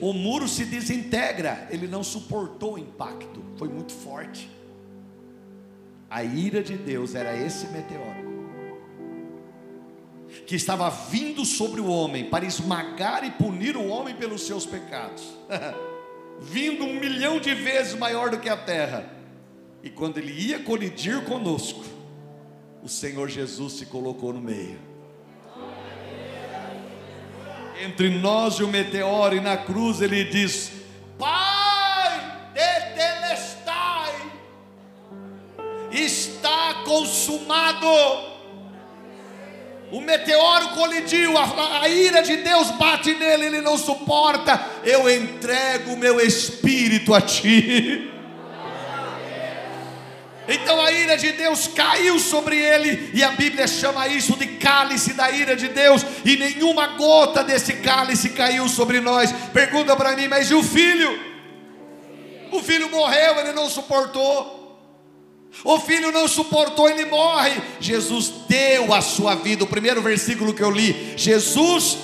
O 0.00 0.14
muro 0.14 0.48
se 0.48 0.64
desintegra, 0.64 1.68
ele 1.70 1.86
não 1.86 2.02
suportou 2.02 2.76
o 2.76 2.78
impacto, 2.78 3.44
foi 3.58 3.68
muito 3.68 3.92
forte. 3.92 4.50
A 6.08 6.24
ira 6.24 6.62
de 6.62 6.74
Deus 6.74 7.14
era 7.14 7.36
esse 7.36 7.66
meteoro 7.66 8.35
que 10.46 10.56
estava 10.56 10.90
vindo 10.90 11.44
sobre 11.44 11.80
o 11.80 11.86
homem 11.86 12.24
para 12.24 12.44
esmagar 12.44 13.24
e 13.24 13.30
punir 13.30 13.76
o 13.76 13.86
homem 13.88 14.14
pelos 14.14 14.46
seus 14.46 14.66
pecados, 14.66 15.22
vindo 16.40 16.84
um 16.84 16.98
milhão 16.98 17.40
de 17.40 17.54
vezes 17.54 17.94
maior 17.94 18.30
do 18.30 18.38
que 18.38 18.48
a 18.48 18.56
terra. 18.56 19.10
E 19.82 19.90
quando 19.90 20.18
ele 20.18 20.32
ia 20.32 20.58
colidir 20.58 21.24
conosco, 21.24 21.84
o 22.82 22.88
Senhor 22.88 23.28
Jesus 23.28 23.74
se 23.74 23.86
colocou 23.86 24.32
no 24.32 24.40
meio. 24.40 24.78
Entre 27.82 28.08
nós 28.08 28.54
e 28.54 28.62
o 28.62 28.68
meteoro, 28.68 29.36
e 29.36 29.40
na 29.40 29.56
cruz 29.56 30.00
ele 30.00 30.24
diz: 30.24 30.72
Pai, 31.18 32.50
tetelestai, 32.54 34.14
está 35.90 36.82
consumado 36.84 37.86
o 39.90 40.00
meteoro 40.00 40.70
colidiu, 40.70 41.38
a, 41.38 41.82
a, 41.82 41.88
ira 41.88 42.20
de 42.20 42.36
Deus 42.38 42.72
bate 42.72 43.14
nele, 43.14 43.46
ele 43.46 43.60
não 43.60 43.78
suporta. 43.78 44.60
Eu 44.82 45.08
entrego 45.08 45.92
o 45.92 45.96
meu 45.96 46.20
espírito 46.20 47.14
a 47.14 47.20
ti. 47.20 48.10
Então 50.48 50.80
a 50.80 50.92
ira 50.92 51.16
de 51.16 51.32
Deus 51.32 51.66
caiu 51.68 52.18
sobre 52.18 52.56
ele, 52.56 53.10
e 53.14 53.22
a 53.22 53.32
Bíblia 53.32 53.66
chama 53.66 54.06
isso 54.06 54.36
de 54.36 54.46
cálice 54.46 55.12
da 55.12 55.30
ira 55.30 55.56
de 55.56 55.68
Deus, 55.68 56.04
e 56.24 56.36
nenhuma 56.36 56.88
gota 56.88 57.42
desse 57.42 57.74
cálice 57.74 58.30
caiu 58.30 58.68
sobre 58.68 59.00
nós. 59.00 59.32
Pergunta 59.52 59.96
para 59.96 60.14
mim, 60.16 60.28
mas 60.28 60.50
e 60.50 60.54
o 60.54 60.62
filho? 60.62 61.18
O 62.52 62.62
filho 62.62 62.88
morreu, 62.90 63.40
ele 63.40 63.52
não 63.52 63.68
suportou. 63.68 64.55
O 65.64 65.78
filho 65.80 66.12
não 66.12 66.28
suportou, 66.28 66.88
ele 66.88 67.06
morre. 67.06 67.60
Jesus 67.80 68.32
deu 68.48 68.92
a 68.92 69.00
sua 69.00 69.34
vida. 69.34 69.64
O 69.64 69.68
primeiro 69.68 70.00
versículo 70.02 70.54
que 70.54 70.62
eu 70.62 70.70
li: 70.70 71.14
Jesus 71.16 71.98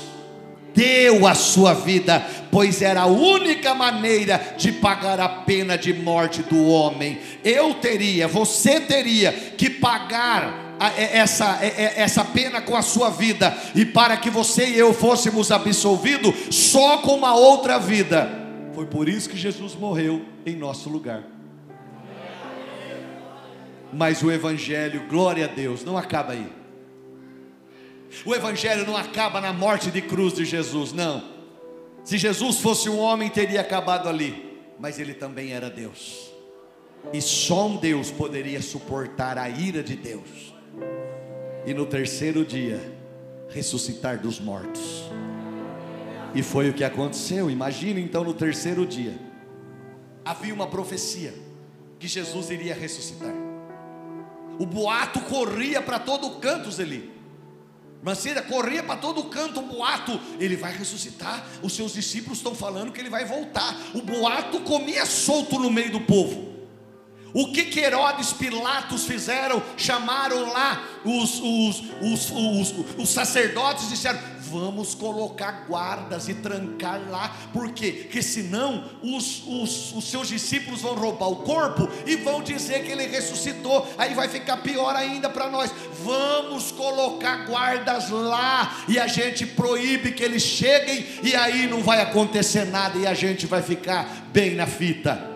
deu 0.75 1.27
a 1.27 1.35
sua 1.35 1.75
vida, 1.75 2.25
pois 2.51 2.83
era 2.83 3.03
a 3.03 3.07
única 3.07 3.75
maneira 3.75 4.55
de 4.57 4.73
pagar 4.73 5.21
a 5.21 5.29
pena 5.29 5.77
de 5.77 5.93
morte 5.93 6.43
do 6.43 6.67
homem. 6.67 7.19
Eu 7.45 7.75
teria, 7.75 8.27
você 8.27 8.81
teria 8.81 9.33
que 9.33 9.69
pagar 9.69 10.77
essa, 10.97 11.59
essa 11.63 12.25
pena 12.25 12.61
com 12.61 12.77
a 12.77 12.83
sua 12.83 13.11
vida, 13.11 13.57
e 13.75 13.85
para 13.85 14.17
que 14.17 14.31
você 14.31 14.71
e 14.71 14.79
eu 14.79 14.93
fôssemos 14.93 15.53
absolvidos 15.53 16.35
só 16.51 16.99
com 16.99 17.15
uma 17.15 17.35
outra 17.35 17.79
vida. 17.79 18.29
Foi 18.75 18.87
por 18.87 19.09
isso 19.09 19.29
que 19.29 19.37
Jesus 19.37 19.75
morreu 19.75 20.23
em 20.45 20.57
nosso 20.57 20.89
lugar. 20.89 21.32
Mas 23.93 24.23
o 24.23 24.31
Evangelho, 24.31 25.07
glória 25.09 25.45
a 25.45 25.49
Deus, 25.49 25.85
não 25.85 25.99
acaba 25.99 26.33
aí. 26.33 26.51
O 28.25 28.35
Evangelho 28.35 28.87
não 28.87 28.97
acaba 28.97 29.41
na 29.41 29.53
morte 29.53 29.91
de 29.91 30.01
cruz 30.01 30.35
de 30.35 30.45
Jesus, 30.45 30.93
não. 30.93 31.23
Se 32.05 32.19
Jesus 32.19 32.59
fosse 32.59 32.89
um 32.89 32.99
homem, 32.99 33.29
teria 33.29 33.61
acabado 33.61 34.09
ali, 34.09 34.59
mas 34.79 34.99
ele 34.99 35.15
também 35.15 35.53
era 35.53 35.71
Deus. 35.71 36.31
E 37.13 37.21
só 37.21 37.67
um 37.67 37.77
Deus 37.77 38.11
poderia 38.11 38.63
suportar 38.63 39.39
a 39.39 39.49
ira 39.49 39.83
de 39.83 39.97
Deus. 39.97 40.55
E 41.67 41.75
no 41.75 41.87
terceiro 41.87 42.45
dia, 42.45 42.81
ressuscitar 43.49 44.19
dos 44.19 44.41
mortos. 44.41 45.05
E 46.35 46.43
foi 46.43 46.71
o 46.71 46.73
que 46.73 46.85
aconteceu. 46.85 47.51
Imagina 47.51 48.01
então 48.01 48.25
no 48.25 48.35
terceiro 48.35 48.87
dia, 48.87 49.15
havia 50.25 50.55
uma 50.55 50.67
profecia 50.67 51.35
que 51.99 52.09
Jesus 52.09 52.51
iria 52.51 52.75
ressuscitar. 52.75 53.35
O 54.63 54.67
boato 54.67 55.21
corria 55.23 55.83
para 55.83 55.99
todo 55.99 56.39
canto, 56.39 56.71
Zeli. 56.71 57.11
Manceda 58.01 58.41
corria 58.41 58.81
para 58.81 58.95
todo 58.95 59.25
canto 59.25 59.59
o 59.59 59.65
boato, 59.65 60.21
ele 60.39 60.55
vai 60.55 60.73
ressuscitar. 60.73 61.45
Os 61.61 61.73
seus 61.73 61.95
discípulos 61.95 62.39
estão 62.39 62.55
falando 62.55 62.93
que 62.93 63.01
ele 63.01 63.11
vai 63.11 63.25
voltar. 63.25 63.77
O 63.93 64.01
boato 64.01 64.61
comia 64.61 65.05
solto 65.05 65.59
no 65.59 65.69
meio 65.69 65.91
do 65.91 66.03
povo. 66.03 66.53
O 67.35 67.51
que, 67.51 67.65
que 67.65 67.81
Herodes 67.81 68.33
Pilatos 68.33 69.05
fizeram? 69.05 69.61
Chamaram 69.77 70.53
lá 70.53 70.81
os, 71.05 71.41
os, 71.41 71.83
os, 72.01 72.31
os, 72.31 72.75
os 72.99 73.09
sacerdotes 73.09 73.87
e 73.87 73.89
disseram: 73.89 74.21
vamos 74.53 74.95
colocar 74.95 75.65
guardas 75.67 76.29
e 76.29 76.35
trancar 76.35 77.01
lá? 77.09 77.35
Porque 77.53 78.23
senão 78.23 78.85
os, 79.03 79.43
os, 79.47 79.93
os 79.95 80.05
seus 80.05 80.29
discípulos 80.29 80.83
vão 80.83 80.95
roubar 80.95 81.29
o 81.29 81.37
corpo 81.37 81.89
e 82.07 82.17
vão 82.17 82.43
dizer 82.43 82.85
que 82.85 82.93
ele 82.93 83.07
ressuscitou, 83.07 83.87
aí 83.97 84.15
vai 84.15 84.29
ficar 84.29 84.59
pior 84.59 84.95
ainda 84.95 85.31
para 85.31 85.49
nós. 85.49 85.73
Vamos 86.05 86.71
colocar 86.71 87.47
guardas 87.47 88.11
lá 88.11 88.85
e 88.87 88.99
a 88.99 89.07
gente 89.07 89.47
proíbe 89.47 90.13
que 90.13 90.23
eles 90.23 90.43
cheguem, 90.43 91.07
e 91.23 91.35
aí 91.35 91.67
não 91.67 91.83
vai 91.83 92.03
acontecer 92.03 92.67
nada 92.67 92.99
e 92.99 93.07
a 93.07 93.15
gente 93.15 93.47
vai 93.47 93.63
ficar 93.63 94.29
bem 94.33 94.55
na 94.55 94.67
fita. 94.67 95.31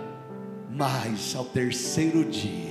Mas 0.70 1.35
ao 1.35 1.44
terceiro 1.46 2.22
dia, 2.24 2.65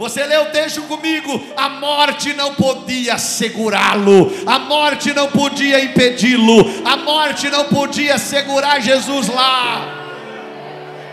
Você 0.00 0.24
lê 0.24 0.38
o 0.38 0.46
texto 0.46 0.80
comigo. 0.84 1.30
A 1.54 1.68
morte 1.68 2.32
não 2.32 2.54
podia 2.54 3.18
segurá-lo, 3.18 4.32
a 4.46 4.58
morte 4.58 5.12
não 5.12 5.28
podia 5.28 5.78
impedi-lo, 5.84 6.56
a 6.86 6.96
morte 6.96 7.50
não 7.50 7.66
podia 7.66 8.16
segurar 8.16 8.80
Jesus 8.80 9.28
lá. 9.28 9.98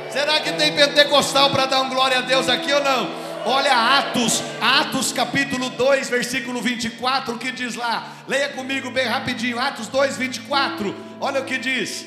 Será 0.10 0.40
que 0.40 0.54
tem 0.54 0.74
pentecostal 0.74 1.50
para 1.50 1.66
dar 1.66 1.82
um 1.82 1.90
glória 1.90 2.20
a 2.20 2.22
Deus 2.22 2.48
aqui 2.48 2.72
ou 2.72 2.82
não? 2.82 3.10
Olha 3.46 3.74
Atos, 4.00 4.42
Atos 4.62 5.12
capítulo 5.12 5.70
2, 5.70 6.10
versículo 6.10 6.62
24, 6.62 7.36
o 7.36 7.38
que 7.38 7.52
diz 7.52 7.76
lá? 7.76 8.08
Leia 8.26 8.50
comigo 8.50 8.90
bem 8.90 9.06
rapidinho, 9.06 9.60
Atos 9.60 9.90
2, 9.90 10.16
24. 10.16 10.96
Olha 11.20 11.42
o 11.42 11.44
que 11.44 11.58
diz. 11.58 12.06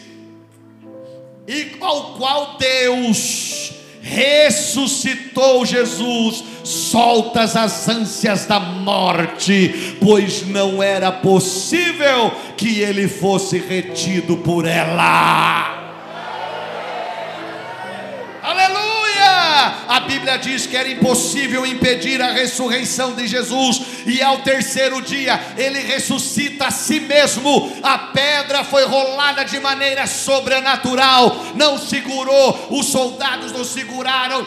E 1.46 1.76
ao 1.78 2.14
qual 2.14 2.56
Deus 2.56 3.79
ressuscitou 4.02 5.64
Jesus, 5.64 6.44
soltas 6.64 7.56
as 7.56 7.88
ânsias 7.88 8.46
da 8.46 8.60
morte, 8.60 9.96
pois 10.00 10.46
não 10.46 10.82
era 10.82 11.12
possível 11.12 12.32
que 12.56 12.80
ele 12.80 13.08
fosse 13.08 13.58
retido 13.58 14.36
por 14.38 14.66
ela. 14.66 15.79
A 20.00 20.04
Bíblia 20.04 20.38
diz 20.38 20.66
que 20.66 20.76
era 20.76 20.88
impossível 20.88 21.66
impedir 21.66 22.22
a 22.22 22.32
ressurreição 22.32 23.14
de 23.14 23.26
Jesus, 23.26 23.82
e 24.06 24.22
ao 24.22 24.38
terceiro 24.38 25.02
dia 25.02 25.38
ele 25.58 25.78
ressuscita 25.78 26.68
a 26.68 26.70
si 26.70 27.00
mesmo. 27.00 27.70
A 27.82 27.98
pedra 27.98 28.64
foi 28.64 28.86
rolada 28.86 29.44
de 29.44 29.60
maneira 29.60 30.06
sobrenatural, 30.06 31.36
não 31.54 31.76
segurou, 31.76 32.68
os 32.70 32.86
soldados 32.86 33.52
não 33.52 33.62
seguraram, 33.62 34.46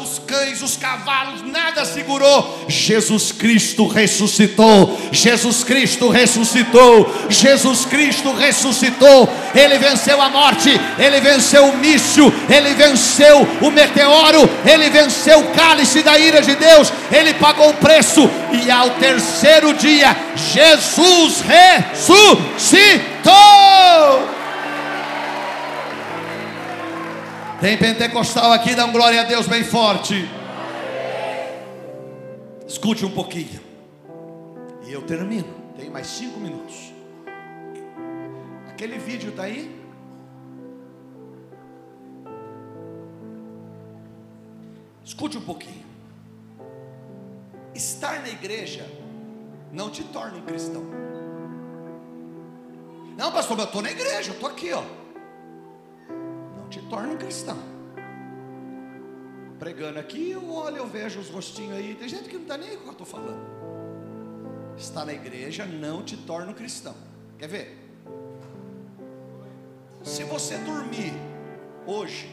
os 0.00 0.20
cães, 0.20 0.62
os 0.62 0.76
cavalos, 0.76 1.42
nada 1.42 1.84
segurou. 1.84 2.64
Jesus 2.68 3.32
Cristo 3.32 3.88
ressuscitou, 3.88 4.96
Jesus 5.10 5.64
Cristo 5.64 6.08
ressuscitou, 6.08 7.12
Jesus 7.28 7.84
Cristo 7.84 8.32
ressuscitou. 8.32 9.28
Ele 9.54 9.76
venceu 9.78 10.22
a 10.22 10.28
morte, 10.28 10.70
ele 10.98 11.20
venceu 11.20 11.66
o 11.66 11.76
míssil, 11.78 12.32
ele 12.48 12.74
venceu 12.74 13.46
o 13.60 13.70
meteoro, 13.70 14.48
ele 14.64 14.88
venceu 14.88 15.40
o 15.40 15.50
cálice 15.52 16.00
da 16.02 16.16
ira 16.18 16.40
de 16.40 16.54
Deus, 16.54 16.92
ele 17.10 17.34
pagou 17.34 17.70
o 17.70 17.74
preço 17.74 18.30
e 18.52 18.70
ao 18.70 18.90
terceiro 18.90 19.74
dia 19.74 20.16
Jesus 20.36 21.40
ressuscitou. 21.40 22.38
Tem 27.60 27.76
pentecostal 27.76 28.52
aqui, 28.52 28.74
dá 28.76 28.84
um 28.84 28.92
glória 28.92 29.20
a 29.20 29.24
Deus 29.24 29.48
bem 29.48 29.64
forte. 29.64 30.14
Escute 32.66 33.04
um 33.04 33.10
pouquinho. 33.10 33.60
E 34.86 34.92
eu 34.92 35.02
termino. 35.02 35.52
Tem 35.76 35.90
mais 35.90 36.06
cinco 36.06 36.38
minutos. 36.38 36.92
Aquele 38.68 38.96
vídeo 38.98 39.30
está 39.30 39.42
aí? 39.42 39.76
Escute 45.04 45.36
um 45.36 45.42
pouquinho. 45.42 45.84
Estar 47.74 48.20
na 48.20 48.28
igreja 48.28 48.86
não 49.72 49.90
te 49.90 50.04
torna 50.04 50.38
um 50.38 50.42
cristão. 50.42 50.84
Não, 53.16 53.32
pastor, 53.32 53.58
eu 53.58 53.64
estou 53.64 53.82
na 53.82 53.90
igreja, 53.90 54.30
eu 54.30 54.34
estou 54.34 54.48
aqui, 54.48 54.72
ó. 54.72 54.82
Te 56.70 56.80
torna 56.82 57.14
um 57.14 57.16
cristão. 57.16 57.58
Pregando 59.58 59.98
aqui, 59.98 60.30
eu 60.30 60.50
olho, 60.52 60.76
eu 60.76 60.86
vejo 60.86 61.18
os 61.18 61.28
rostinhos 61.28 61.76
aí. 61.76 61.94
Tem 61.94 62.08
gente 62.08 62.28
que 62.28 62.34
não 62.34 62.42
está 62.42 62.56
nem 62.56 62.70
aí 62.70 62.76
com 62.76 62.82
o 62.82 62.84
que 62.84 62.88
eu 62.88 62.92
estou 62.92 63.06
falando. 63.06 63.40
Estar 64.76 65.04
na 65.04 65.12
igreja 65.12 65.66
não 65.66 66.02
te 66.02 66.16
torna 66.16 66.50
um 66.52 66.54
cristão. 66.54 66.94
Quer 67.38 67.48
ver? 67.48 67.78
Se 70.04 70.22
você 70.24 70.56
dormir 70.58 71.12
hoje 71.86 72.30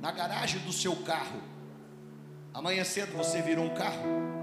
na 0.00 0.10
garagem 0.10 0.60
do 0.62 0.72
seu 0.72 0.96
carro, 0.96 1.40
amanhã 2.52 2.82
cedo 2.84 3.16
você 3.16 3.40
virou 3.40 3.66
um 3.66 3.74
carro. 3.74 4.39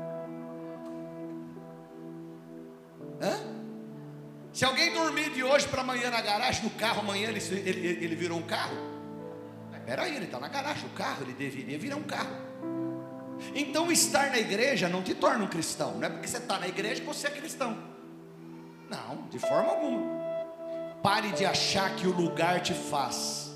Se 4.57 4.65
alguém 4.65 4.91
dormir 4.91 5.29
de 5.29 5.43
hoje 5.43 5.67
para 5.67 5.81
amanhã 5.81 6.09
na 6.09 6.19
garagem 6.19 6.63
do 6.63 6.71
carro, 6.71 7.01
amanhã 7.01 7.29
ele, 7.29 7.39
ele, 7.63 8.03
ele 8.03 8.15
virou 8.15 8.39
um 8.39 8.41
carro? 8.41 8.75
Peraí, 9.85 10.15
ele 10.15 10.25
está 10.25 10.39
na 10.39 10.47
garagem 10.47 10.81
do 10.81 10.95
carro, 10.95 11.21
ele 11.21 11.33
deveria 11.33 11.77
virar 11.77 11.95
um 11.95 12.01
carro. 12.01 12.35
Então, 13.53 13.91
estar 13.91 14.31
na 14.31 14.39
igreja 14.39 14.89
não 14.89 15.03
te 15.03 15.13
torna 15.13 15.43
um 15.43 15.47
cristão, 15.47 15.99
não 15.99 16.07
é 16.07 16.09
porque 16.09 16.27
você 16.27 16.37
está 16.37 16.57
na 16.57 16.67
igreja 16.67 17.01
que 17.01 17.05
você 17.05 17.27
é 17.27 17.29
cristão. 17.29 17.77
Não, 18.89 19.27
de 19.29 19.37
forma 19.37 19.69
alguma. 19.69 20.01
Pare 21.03 21.31
de 21.33 21.45
achar 21.45 21.95
que 21.95 22.07
o 22.07 22.11
lugar 22.11 22.59
te 22.59 22.73
faz. 22.73 23.55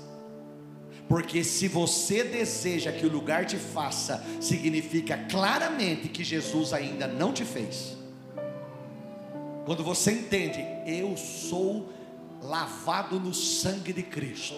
Porque 1.08 1.42
se 1.42 1.66
você 1.66 2.22
deseja 2.22 2.92
que 2.92 3.04
o 3.04 3.10
lugar 3.10 3.44
te 3.44 3.56
faça, 3.56 4.24
significa 4.40 5.18
claramente 5.28 6.08
que 6.08 6.22
Jesus 6.22 6.72
ainda 6.72 7.08
não 7.08 7.32
te 7.32 7.44
fez. 7.44 8.00
Quando 9.64 9.84
você 9.84 10.12
entende, 10.12 10.64
eu 10.86 11.16
sou 11.16 11.92
lavado 12.42 13.20
no 13.20 13.32
sangue 13.32 13.92
de 13.92 14.02
Cristo. 14.02 14.56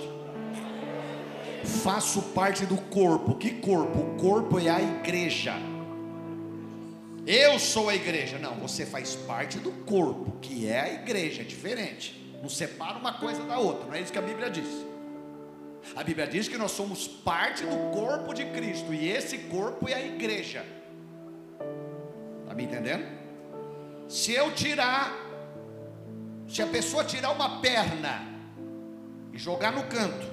Faço 1.82 2.22
parte 2.22 2.64
do 2.64 2.76
corpo. 2.76 3.34
Que 3.34 3.50
corpo? 3.50 4.00
O 4.00 4.16
corpo 4.16 4.58
é 4.58 4.70
a 4.70 4.82
igreja. 4.82 5.54
Eu 7.26 7.58
sou 7.58 7.88
a 7.88 7.94
igreja. 7.94 8.38
Não, 8.38 8.54
você 8.54 8.84
faz 8.86 9.14
parte 9.14 9.58
do 9.58 9.72
corpo, 9.84 10.38
que 10.40 10.66
é 10.66 10.80
a 10.80 10.92
igreja, 10.92 11.42
é 11.42 11.44
diferente. 11.44 12.22
Não 12.42 12.48
separa 12.48 12.98
uma 12.98 13.14
coisa 13.14 13.42
da 13.44 13.58
outra, 13.58 13.86
não 13.86 13.94
é 13.94 14.00
isso 14.00 14.12
que 14.12 14.18
a 14.18 14.22
Bíblia 14.22 14.50
diz. 14.50 14.68
A 15.96 16.02
Bíblia 16.02 16.26
diz 16.26 16.48
que 16.48 16.58
nós 16.58 16.72
somos 16.72 17.06
parte 17.08 17.64
do 17.64 17.76
corpo 17.90 18.34
de 18.34 18.44
Cristo, 18.46 18.92
e 18.92 19.08
esse 19.08 19.38
corpo 19.38 19.88
é 19.88 19.94
a 19.94 20.06
igreja. 20.06 20.64
Está 22.42 22.54
me 22.54 22.64
entendendo? 22.64 23.23
Se 24.08 24.32
eu 24.32 24.52
tirar, 24.52 25.12
se 26.48 26.62
a 26.62 26.66
pessoa 26.66 27.04
tirar 27.04 27.30
uma 27.32 27.60
perna 27.60 28.22
e 29.32 29.38
jogar 29.38 29.72
no 29.72 29.84
canto, 29.84 30.32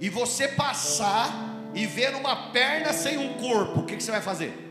e 0.00 0.08
você 0.08 0.48
passar 0.48 1.30
e 1.74 1.86
ver 1.86 2.14
uma 2.14 2.50
perna 2.50 2.92
sem 2.92 3.18
um 3.18 3.34
corpo, 3.34 3.80
o 3.80 3.86
que, 3.86 3.96
que 3.96 4.02
você 4.02 4.10
vai 4.10 4.22
fazer? 4.22 4.64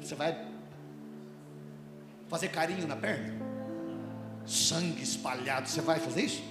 Você 0.00 0.14
vai 0.14 0.36
fazer 2.28 2.48
carinho 2.48 2.86
na 2.86 2.96
perna? 2.96 3.34
Sangue 4.46 5.02
espalhado, 5.02 5.68
você 5.68 5.80
vai 5.80 5.98
fazer 5.98 6.22
isso? 6.22 6.44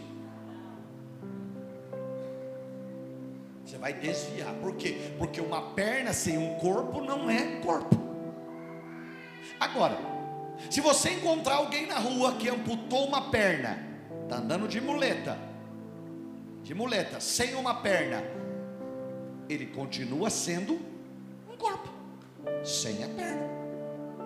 Você 3.66 3.78
vai 3.78 3.94
desviar, 3.94 4.54
por 4.56 4.76
quê? 4.76 5.14
Porque 5.18 5.40
uma 5.40 5.74
perna 5.74 6.14
sem 6.14 6.38
um 6.38 6.56
corpo 6.56 7.02
não 7.02 7.30
é 7.30 7.60
corpo. 7.62 8.13
Agora, 9.64 9.98
se 10.70 10.82
você 10.82 11.12
encontrar 11.12 11.56
alguém 11.56 11.88
na 11.88 11.98
rua 11.98 12.34
que 12.34 12.50
amputou 12.50 13.08
uma 13.08 13.30
perna, 13.30 13.78
está 14.24 14.38
andando 14.38 14.68
de 14.68 14.80
muleta, 14.80 15.38
de 16.64 16.74
muleta, 16.74 17.20
sem 17.20 17.56
uma 17.56 17.76
perna, 17.76 18.24
ele 19.50 19.68
continua 19.68 20.30
sendo 20.30 20.74
um 21.52 21.58
corpo, 21.58 21.90
sem 22.64 23.04
a 23.04 23.10
perna 23.10 23.54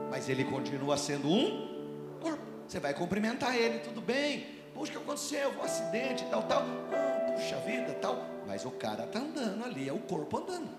mas 0.09 0.29
ele 0.29 0.43
continua 0.43 0.97
sendo 0.97 1.27
um 1.27 2.17
corpo. 2.19 2.43
Você 2.67 2.79
vai 2.79 2.93
cumprimentar 2.93 3.55
ele, 3.55 3.79
tudo 3.79 4.01
bem? 4.01 4.45
Puxa, 4.73 4.91
o 4.91 4.95
que 4.95 5.03
aconteceu? 5.03 5.51
Um 5.51 5.63
acidente, 5.63 6.25
tal, 6.29 6.43
tal. 6.43 6.63
Ah, 6.91 7.31
puxa 7.31 7.57
vida, 7.57 7.93
tal. 7.95 8.25
Mas 8.45 8.65
o 8.65 8.71
cara 8.71 9.03
está 9.03 9.19
andando 9.19 9.63
ali, 9.63 9.87
é 9.87 9.93
o 9.93 9.99
corpo 9.99 10.37
andando. 10.37 10.69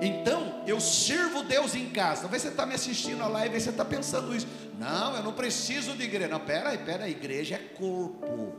Então, 0.00 0.62
eu 0.66 0.80
sirvo 0.80 1.42
Deus 1.42 1.74
em 1.74 1.90
casa. 1.90 2.22
Talvez 2.22 2.42
você 2.42 2.48
está 2.48 2.66
me 2.66 2.74
assistindo 2.74 3.22
a 3.22 3.28
live 3.28 3.56
e 3.56 3.60
você 3.60 3.70
está 3.70 3.84
pensando 3.84 4.34
isso. 4.34 4.46
Não, 4.78 5.16
eu 5.16 5.22
não 5.22 5.32
preciso 5.32 5.92
de 5.92 6.04
igreja. 6.04 6.28
Não, 6.28 6.40
pera 6.40 6.70
aí, 6.70 6.78
pera 6.78 7.04
aí. 7.04 7.12
Igreja 7.12 7.56
é 7.56 7.58
corpo. 7.58 8.52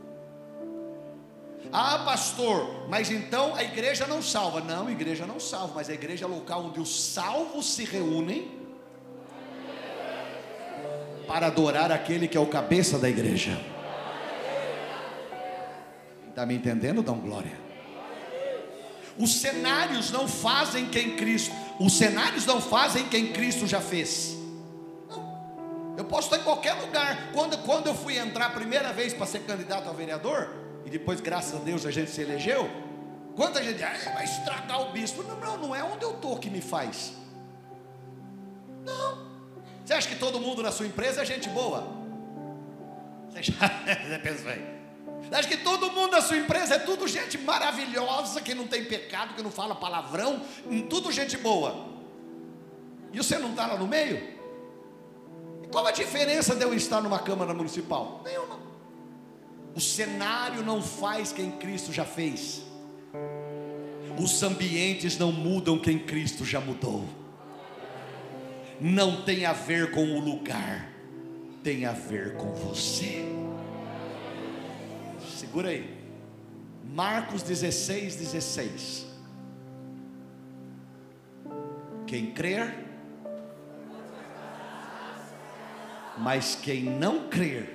Ah, 1.72 1.98
pastor, 2.04 2.88
mas 2.88 3.10
então 3.10 3.54
a 3.54 3.64
igreja 3.64 4.06
não 4.06 4.22
salva. 4.22 4.60
Não, 4.60 4.86
a 4.86 4.92
igreja 4.92 5.26
não 5.26 5.40
salva, 5.40 5.74
mas 5.74 5.90
a 5.90 5.94
igreja 5.94 6.24
é 6.24 6.28
local 6.28 6.66
onde 6.66 6.80
os 6.80 7.12
salvos 7.12 7.74
se 7.74 7.84
reúnem 7.84 8.64
para 11.26 11.46
adorar 11.46 11.90
aquele 11.90 12.28
que 12.28 12.36
é 12.36 12.40
o 12.40 12.46
cabeça 12.46 12.98
da 12.98 13.08
igreja. 13.08 13.60
Está 16.28 16.44
me 16.44 16.54
entendendo? 16.54 17.02
Dão 17.02 17.18
glória. 17.18 17.63
Os 19.18 19.40
cenários 19.40 20.10
não 20.10 20.26
fazem 20.26 20.86
quem 20.86 21.16
Cristo, 21.16 21.54
os 21.78 21.96
cenários 21.96 22.44
não 22.46 22.60
fazem 22.60 23.08
quem 23.08 23.32
Cristo 23.32 23.66
já 23.66 23.80
fez. 23.80 24.36
Eu 25.96 26.04
posso 26.04 26.26
estar 26.26 26.38
em 26.38 26.44
qualquer 26.44 26.72
lugar. 26.74 27.30
Quando, 27.32 27.56
quando 27.58 27.86
eu 27.86 27.94
fui 27.94 28.18
entrar 28.18 28.46
a 28.46 28.50
primeira 28.50 28.92
vez 28.92 29.14
para 29.14 29.26
ser 29.26 29.40
candidato 29.40 29.88
a 29.88 29.92
vereador, 29.92 30.48
e 30.84 30.90
depois, 30.90 31.20
graças 31.20 31.54
a 31.54 31.64
Deus, 31.64 31.86
a 31.86 31.90
gente 31.90 32.10
se 32.10 32.20
elegeu. 32.20 32.68
Quanta 33.36 33.62
gente 33.62 33.82
ah, 33.82 33.96
vai 34.14 34.24
estragar 34.24 34.82
o 34.82 34.92
bispo? 34.92 35.22
Não, 35.22 35.36
não, 35.36 35.56
não 35.56 35.74
é 35.74 35.82
onde 35.82 36.04
eu 36.04 36.14
estou 36.14 36.38
que 36.38 36.50
me 36.50 36.60
faz. 36.60 37.12
Não. 38.84 39.24
Você 39.84 39.92
acha 39.92 40.08
que 40.08 40.16
todo 40.16 40.40
mundo 40.40 40.62
na 40.62 40.72
sua 40.72 40.86
empresa 40.86 41.22
é 41.22 41.24
gente 41.24 41.48
boa? 41.48 41.86
Você, 43.30 43.42
já, 43.44 43.54
você 44.08 44.18
pensa 44.18 44.48
aí. 44.50 44.73
Acha 45.30 45.48
que 45.48 45.56
todo 45.56 45.90
mundo 45.90 46.12
na 46.12 46.20
sua 46.20 46.36
empresa 46.36 46.76
é 46.76 46.78
tudo 46.78 47.08
gente 47.08 47.36
maravilhosa, 47.38 48.40
que 48.40 48.54
não 48.54 48.66
tem 48.66 48.84
pecado, 48.84 49.34
que 49.34 49.42
não 49.42 49.50
fala 49.50 49.74
palavrão, 49.74 50.42
tudo 50.88 51.10
gente 51.10 51.36
boa. 51.36 51.88
E 53.12 53.18
você 53.18 53.38
não 53.38 53.50
está 53.50 53.66
lá 53.66 53.76
no 53.76 53.86
meio? 53.86 54.16
E 55.62 55.66
qual 55.68 55.86
a 55.86 55.90
diferença 55.90 56.54
de 56.54 56.64
eu 56.64 56.74
estar 56.74 57.00
numa 57.00 57.18
Câmara 57.18 57.52
Municipal? 57.52 58.22
Nenhuma. 58.24 58.58
O 59.74 59.80
cenário 59.80 60.62
não 60.62 60.82
faz 60.82 61.32
quem 61.32 61.50
Cristo 61.50 61.92
já 61.92 62.04
fez. 62.04 62.62
Os 64.18 64.42
ambientes 64.42 65.18
não 65.18 65.32
mudam 65.32 65.78
quem 65.78 65.98
Cristo 65.98 66.44
já 66.44 66.60
mudou 66.60 67.04
não 68.80 69.22
tem 69.22 69.46
a 69.46 69.52
ver 69.52 69.90
com 69.90 70.04
o 70.04 70.20
lugar, 70.20 70.90
tem 71.62 71.86
a 71.86 71.92
ver 71.92 72.36
com 72.36 72.52
você. 72.52 73.24
Segura 75.54 75.68
aí. 75.68 75.88
Marcos 76.82 77.40
16, 77.44 78.16
16. 78.16 79.06
Quem 82.08 82.32
crer, 82.32 82.74
mas 86.18 86.56
quem 86.56 86.82
não 86.82 87.28
crer, 87.28 87.72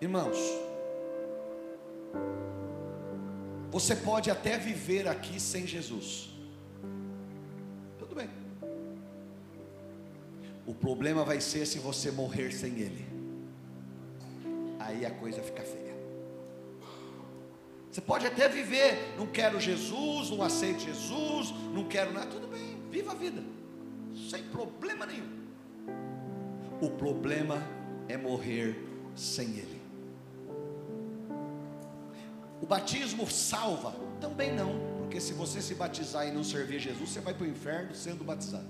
irmãos, 0.00 0.38
você 3.68 3.96
pode 3.96 4.30
até 4.30 4.56
viver 4.58 5.08
aqui 5.08 5.40
sem 5.40 5.66
Jesus. 5.66 6.30
O 10.64 10.72
problema 10.72 11.24
vai 11.24 11.40
ser 11.40 11.66
se 11.66 11.80
você 11.80 12.12
morrer 12.12 12.52
sem 12.52 12.78
Ele. 12.78 13.07
Aí 14.98 15.06
a 15.06 15.10
coisa 15.12 15.40
fica 15.40 15.62
feia. 15.62 15.96
Você 17.88 18.00
pode 18.00 18.26
até 18.26 18.48
viver, 18.48 19.14
não 19.16 19.26
quero 19.26 19.60
Jesus, 19.60 20.30
não 20.30 20.42
aceito 20.42 20.80
Jesus, 20.80 21.54
não 21.72 21.84
quero 21.84 22.12
nada, 22.12 22.26
tudo 22.26 22.48
bem, 22.48 22.82
viva 22.90 23.12
a 23.12 23.14
vida, 23.14 23.42
sem 24.28 24.42
problema 24.44 25.06
nenhum. 25.06 25.46
O 26.80 26.90
problema 26.90 27.62
é 28.08 28.16
morrer 28.16 28.76
sem 29.14 29.46
Ele. 29.50 29.80
O 32.60 32.66
batismo 32.66 33.30
salva? 33.30 33.94
Também 34.20 34.52
não, 34.52 34.80
porque 34.98 35.20
se 35.20 35.32
você 35.32 35.62
se 35.62 35.76
batizar 35.76 36.26
e 36.26 36.32
não 36.32 36.42
servir 36.42 36.80
Jesus, 36.80 37.10
você 37.10 37.20
vai 37.20 37.32
para 37.32 37.44
o 37.44 37.48
inferno 37.48 37.94
sendo 37.94 38.24
batizado. 38.24 38.66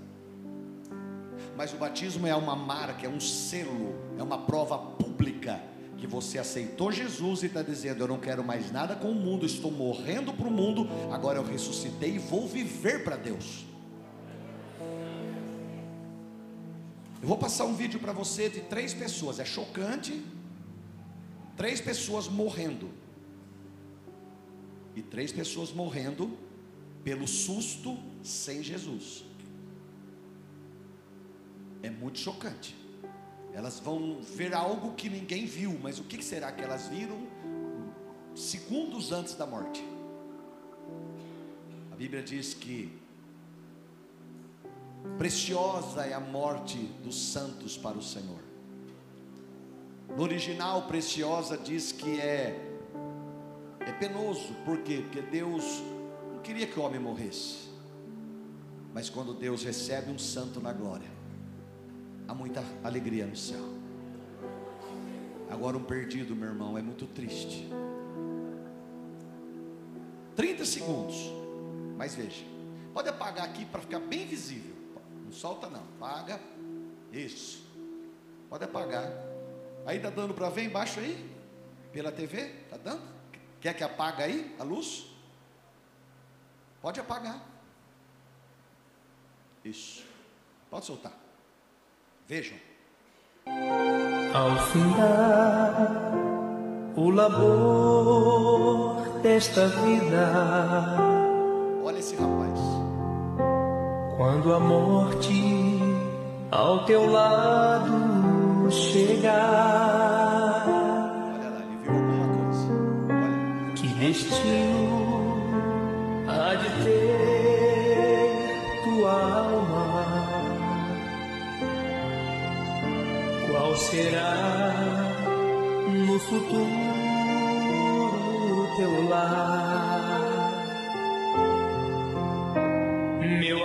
Mas 1.57 1.73
o 1.73 1.77
batismo 1.77 2.27
é 2.27 2.35
uma 2.35 2.55
marca, 2.55 3.07
é 3.07 3.09
um 3.09 3.19
selo, 3.19 3.95
é 4.17 4.21
uma 4.21 4.37
prova 4.45 4.77
pública 4.77 5.59
que 5.99 6.07
você 6.07 6.39
aceitou 6.39 6.91
Jesus 6.91 7.43
e 7.43 7.47
está 7.47 7.61
dizendo: 7.61 8.03
Eu 8.03 8.07
não 8.07 8.19
quero 8.19 8.43
mais 8.43 8.71
nada 8.71 8.95
com 8.95 9.11
o 9.11 9.15
mundo, 9.15 9.45
estou 9.45 9.71
morrendo 9.71 10.33
para 10.33 10.47
o 10.47 10.51
mundo, 10.51 10.87
agora 11.11 11.37
eu 11.37 11.43
ressuscitei 11.43 12.15
e 12.15 12.19
vou 12.19 12.47
viver 12.47 13.03
para 13.03 13.17
Deus. 13.17 13.65
Eu 17.21 17.27
vou 17.27 17.37
passar 17.37 17.65
um 17.65 17.75
vídeo 17.75 17.99
para 17.99 18.13
você 18.13 18.49
de 18.49 18.61
três 18.61 18.93
pessoas, 18.93 19.39
é 19.39 19.45
chocante. 19.45 20.23
Três 21.57 21.81
pessoas 21.81 22.29
morrendo. 22.29 22.89
E 24.95 25.01
três 25.01 25.31
pessoas 25.31 25.73
morrendo 25.73 26.37
pelo 27.03 27.27
susto 27.27 27.97
sem 28.23 28.63
Jesus. 28.63 29.25
É 31.83 31.89
muito 31.89 32.19
chocante. 32.19 32.73
Elas 33.53 33.79
vão 33.79 34.21
ver 34.21 34.53
algo 34.53 34.93
que 34.93 35.09
ninguém 35.09 35.45
viu, 35.45 35.77
mas 35.81 35.99
o 35.99 36.03
que 36.03 36.23
será 36.23 36.51
que 36.51 36.63
elas 36.63 36.87
viram 36.87 37.27
segundos 38.35 39.11
antes 39.11 39.35
da 39.35 39.45
morte? 39.45 39.83
A 41.91 41.95
Bíblia 41.95 42.21
diz 42.21 42.53
que 42.53 42.97
preciosa 45.17 46.05
é 46.05 46.13
a 46.13 46.19
morte 46.19 46.77
dos 47.03 47.31
santos 47.31 47.77
para 47.77 47.97
o 47.97 48.01
Senhor. 48.01 48.39
No 50.15 50.23
original, 50.23 50.83
preciosa 50.83 51.57
diz 51.57 51.91
que 51.91 52.19
é 52.19 52.65
é 53.89 53.91
penoso, 53.91 54.53
por 54.65 54.79
quê? 54.79 55.01
Porque 55.01 55.21
Deus 55.21 55.63
não 56.31 56.41
queria 56.41 56.67
que 56.67 56.79
o 56.79 56.83
homem 56.83 56.99
morresse. 56.99 57.69
Mas 58.93 59.09
quando 59.09 59.33
Deus 59.33 59.63
recebe 59.63 60.11
um 60.11 60.19
santo 60.19 60.59
na 60.59 60.71
glória, 60.71 61.09
há 62.29 62.33
muita 62.33 62.63
alegria 62.83 63.25
no 63.25 63.35
céu. 63.35 63.63
Agora 65.49 65.75
um 65.75 65.83
perdido, 65.83 66.35
meu 66.35 66.49
irmão, 66.49 66.77
é 66.77 66.81
muito 66.81 67.07
triste. 67.07 67.67
30 70.35 70.63
segundos. 70.63 71.15
Mas 71.97 72.13
veja. 72.13 72.45
Pode 72.93 73.09
apagar 73.09 73.45
aqui 73.45 73.65
para 73.65 73.81
ficar 73.81 73.99
bem 73.99 74.27
visível. 74.27 74.75
Não 75.25 75.31
solta 75.31 75.67
não. 75.67 75.81
Apaga. 75.97 76.39
Isso. 77.11 77.65
Pode 78.47 78.63
apagar. 78.63 79.11
Aí 79.87 79.99
tá 79.99 80.11
dando 80.11 80.35
para 80.35 80.49
ver 80.49 80.65
embaixo 80.65 80.99
aí? 80.99 81.35
Pela 81.91 82.11
TV? 82.11 82.49
Tá 82.69 82.77
dando? 82.77 83.01
Quer 83.59 83.73
que 83.73 83.83
apague 83.83 84.21
aí 84.21 84.55
a 84.59 84.63
luz? 84.63 85.09
Pode 86.79 86.99
apagar. 86.99 87.43
Isso. 89.65 90.05
Pode 90.69 90.85
soltar. 90.85 91.18
Vejam. 92.29 92.57
Ao 94.33 94.55
findar 94.67 96.11
o 96.95 97.09
labor 97.09 99.01
desta 99.23 99.65
vida, 99.67 100.95
Olha 101.83 101.97
esse 101.97 102.15
rapaz. 102.15 102.59
quando 104.15 104.53
a 104.53 104.59
morte 104.59 105.79
ao 106.51 106.85
teu 106.85 107.09
lado 107.11 108.69
chegar, 108.71 110.65
Olha 110.67 111.49
lá, 111.49 111.61
ele 111.65 111.77
viu 111.81 111.93
alguma 111.93 112.27
coisa. 112.37 112.69
Olha. 113.09 113.73
que 113.75 113.87
destino 113.87 114.68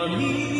Meu 0.04 0.12
amigo, 0.12 0.53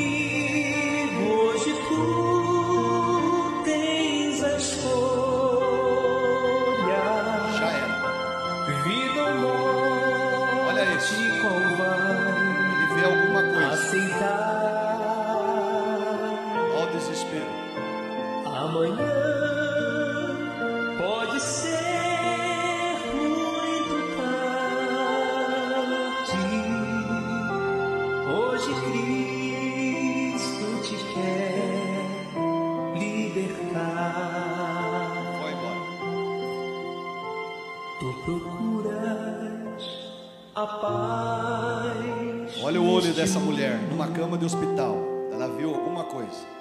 de 44.44 44.54
hospital. 44.54 44.98
Ela 45.32 45.48
viu 45.48 45.74
alguma 45.74 46.04
coisa. 46.04 46.54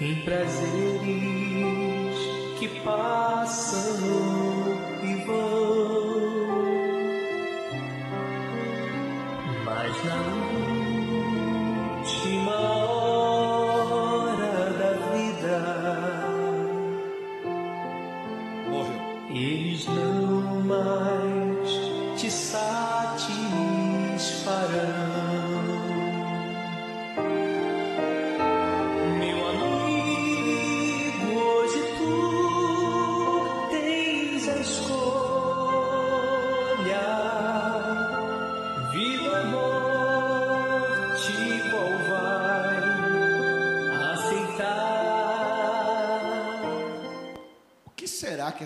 em 0.00 0.14
prazeres 0.22 0.68
que 2.58 2.68
passam 2.84 3.98
e 5.02 5.14
vão, 5.24 6.28
mas 9.64 10.04
na 10.04 10.16
última 11.98 12.47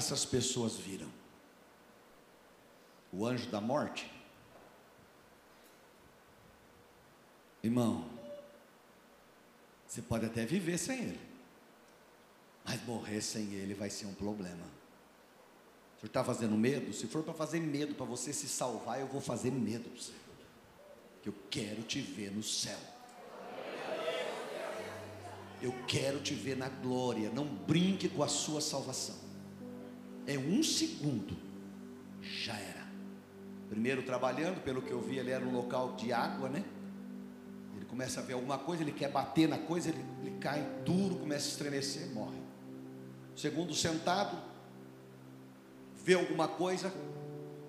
essas 0.03 0.25
pessoas 0.25 0.77
viram? 0.77 1.09
O 3.13 3.25
anjo 3.25 3.49
da 3.51 3.61
morte? 3.61 4.11
Irmão, 7.63 8.05
você 9.87 10.03
pode 10.03 10.27
até 10.27 10.45
viver 10.45 10.77
sem 10.79 10.99
ele, 10.99 11.21
mas 12.65 12.85
morrer 12.85 13.21
sem 13.21 13.53
ele 13.55 13.75
vai 13.75 13.89
ser 13.89 14.07
um 14.07 14.15
problema. 14.15 14.65
O 15.97 16.01
senhor 16.01 16.09
está 16.09 16.25
fazendo 16.25 16.57
medo? 16.57 16.93
Se 16.93 17.07
for 17.07 17.23
para 17.23 17.35
fazer 17.35 17.61
medo, 17.61 17.95
para 17.95 18.05
você 18.05 18.33
se 18.33 18.49
salvar, 18.49 18.99
eu 18.99 19.07
vou 19.07 19.21
fazer 19.21 19.53
medo 19.53 19.89
para 19.89 20.03
você. 20.03 20.13
Que 21.23 21.29
eu 21.29 21.35
quero 21.49 21.83
te 21.83 22.01
ver 22.01 22.33
no 22.33 22.43
céu. 22.43 22.79
Eu 25.61 25.73
quero 25.87 26.21
te 26.21 26.35
ver 26.35 26.57
na 26.57 26.69
glória. 26.69 27.31
Não 27.31 27.45
brinque 27.45 28.09
com 28.09 28.25
a 28.25 28.29
sua 28.29 28.61
salvação. 28.61 29.32
É 30.27 30.39
um 30.39 30.63
segundo, 30.63 31.37
já 32.21 32.55
era. 32.55 32.87
Primeiro 33.69 34.03
trabalhando, 34.03 34.63
pelo 34.63 34.83
que 34.83 34.91
eu 34.91 35.01
vi, 35.01 35.19
ele 35.19 35.31
era 35.31 35.45
um 35.45 35.53
local 35.53 35.95
de 35.97 36.13
água, 36.13 36.49
né? 36.49 36.65
Ele 37.75 37.85
começa 37.87 38.21
a 38.21 38.23
ver 38.23 38.35
alguma 38.35 38.59
coisa, 38.59 38.83
ele 38.83 38.93
quer 38.93 39.11
bater 39.11 39.49
na 39.49 39.59
coisa, 39.59 39.89
ele, 39.89 40.05
ele 40.21 40.39
cai 40.39 40.63
duro, 40.85 41.17
começa 41.17 41.47
a 41.47 41.49
estremecer, 41.49 42.13
morre. 42.13 42.41
Segundo 43.35 43.75
sentado, 43.75 44.37
vê 46.05 46.15
alguma 46.15 46.47
coisa, 46.47 46.93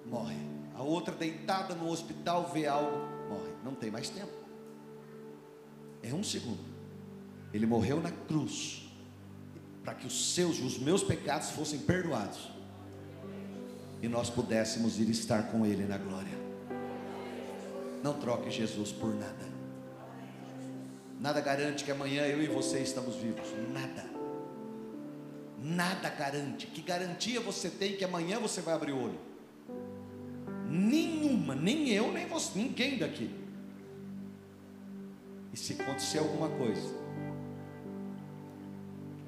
morre. 0.06 0.36
A 0.76 0.82
outra 0.82 1.16
deitada 1.16 1.74
no 1.74 1.90
hospital, 1.90 2.52
vê 2.54 2.68
algo, 2.68 2.98
morre. 3.30 3.54
Não 3.64 3.74
tem 3.74 3.90
mais 3.90 4.10
tempo. 4.10 4.32
É 6.02 6.14
um 6.14 6.24
segundo. 6.24 6.64
Ele 7.54 7.66
morreu 7.66 8.02
na 8.02 8.12
cruz 8.12 8.83
para 9.84 9.94
que 9.94 10.08
os 10.08 10.34
seus 10.34 10.60
os 10.60 10.78
meus 10.78 11.04
pecados 11.04 11.50
fossem 11.52 11.80
perdoados 11.80 12.52
e 14.02 14.08
nós 14.08 14.30
pudéssemos 14.30 15.00
ir 15.00 15.10
estar 15.10 15.52
com 15.52 15.66
Ele 15.66 15.86
na 15.86 15.98
glória. 15.98 16.44
Não 18.04 18.20
troque 18.20 18.52
Jesus 18.52 18.92
por 18.92 19.16
nada. 19.16 19.54
Nada 21.22 21.40
garante 21.40 21.86
que 21.86 21.92
amanhã 21.92 22.24
eu 22.24 22.44
e 22.44 22.48
você 22.48 22.80
estamos 22.80 23.16
vivos. 23.16 23.48
Nada. 23.72 24.06
Nada 25.58 26.10
garante. 26.10 26.68
Que 26.68 26.82
garantia 26.82 27.40
você 27.40 27.70
tem 27.70 27.96
que 27.96 28.04
amanhã 28.04 28.42
você 28.42 28.60
vai 28.60 28.74
abrir 28.74 28.92
o 28.92 29.02
olho? 29.02 29.20
Nenhuma, 30.70 31.56
nem 31.56 31.90
eu, 31.90 32.12
nem 32.12 32.28
você, 32.28 32.60
ninguém 32.60 32.98
daqui. 32.98 33.34
E 35.54 35.58
se 35.58 35.74
acontecer 35.80 36.18
alguma 36.18 36.50
coisa, 36.50 36.94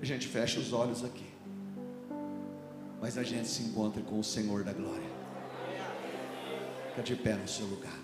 a 0.02 0.06
gente 0.06 0.28
fecha 0.28 0.60
os 0.60 0.74
olhos 0.74 1.04
aqui, 1.04 1.26
mas 3.02 3.18
a 3.18 3.24
gente 3.24 3.48
se 3.48 3.64
encontra 3.64 4.02
com 4.02 4.20
o 4.20 4.24
Senhor 4.24 4.64
da 4.64 4.74
glória. 4.74 5.16
Fica 6.90 7.04
de 7.04 7.16
pé 7.16 7.34
no 7.34 7.48
seu 7.48 7.66
lugar, 7.66 8.00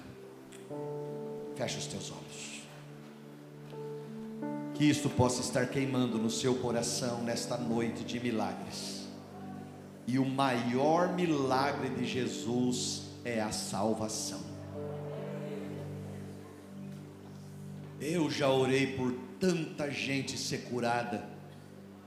fecha 1.56 1.78
os 1.78 1.88
teus 1.88 2.12
olhos. 2.12 2.62
Que 4.74 4.86
isto 4.86 5.10
possa 5.10 5.42
estar 5.42 5.68
queimando 5.68 6.18
no 6.18 6.30
seu 6.30 6.56
coração 6.56 7.24
nesta 7.24 7.58
noite 7.58 8.04
de 8.04 8.20
milagres. 8.20 9.02
E 10.08 10.18
o 10.18 10.26
maior 10.26 11.14
milagre 11.14 11.90
de 11.90 12.06
Jesus 12.06 13.04
é 13.24 13.40
a 13.40 13.52
salvação. 13.52 14.42
Eu 18.00 18.30
já 18.32 18.50
orei 18.50 18.98
por 18.98 19.14
tanta 19.40 19.92
gente 19.92 20.38
ser 20.38 20.64
curada, 20.64 21.24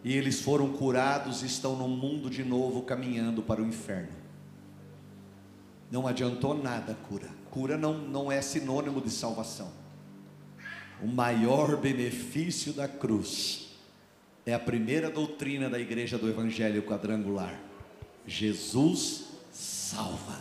e 0.04 0.14
eles 0.14 0.42
foram 0.42 0.70
curados 0.74 1.42
e 1.42 1.46
estão 1.46 1.74
no 1.74 1.88
mundo 1.88 2.28
de 2.28 2.44
novo 2.44 2.82
caminhando 2.82 3.42
para 3.42 3.62
o 3.62 3.66
inferno. 3.66 4.12
Não 5.90 6.06
adiantou 6.06 6.54
nada 6.54 6.92
a 6.92 6.94
cura. 6.94 7.30
Cura 7.50 7.78
não, 7.78 7.94
não 7.96 8.30
é 8.30 8.42
sinônimo 8.42 9.00
de 9.00 9.10
salvação. 9.10 9.72
O 11.02 11.06
maior 11.06 11.78
benefício 11.78 12.74
da 12.74 12.86
cruz 12.86 13.70
é 14.44 14.52
a 14.52 14.58
primeira 14.58 15.10
doutrina 15.10 15.70
da 15.70 15.80
igreja 15.80 16.18
do 16.18 16.28
Evangelho 16.28 16.82
quadrangular: 16.82 17.58
Jesus 18.26 19.24
salva. 19.50 20.38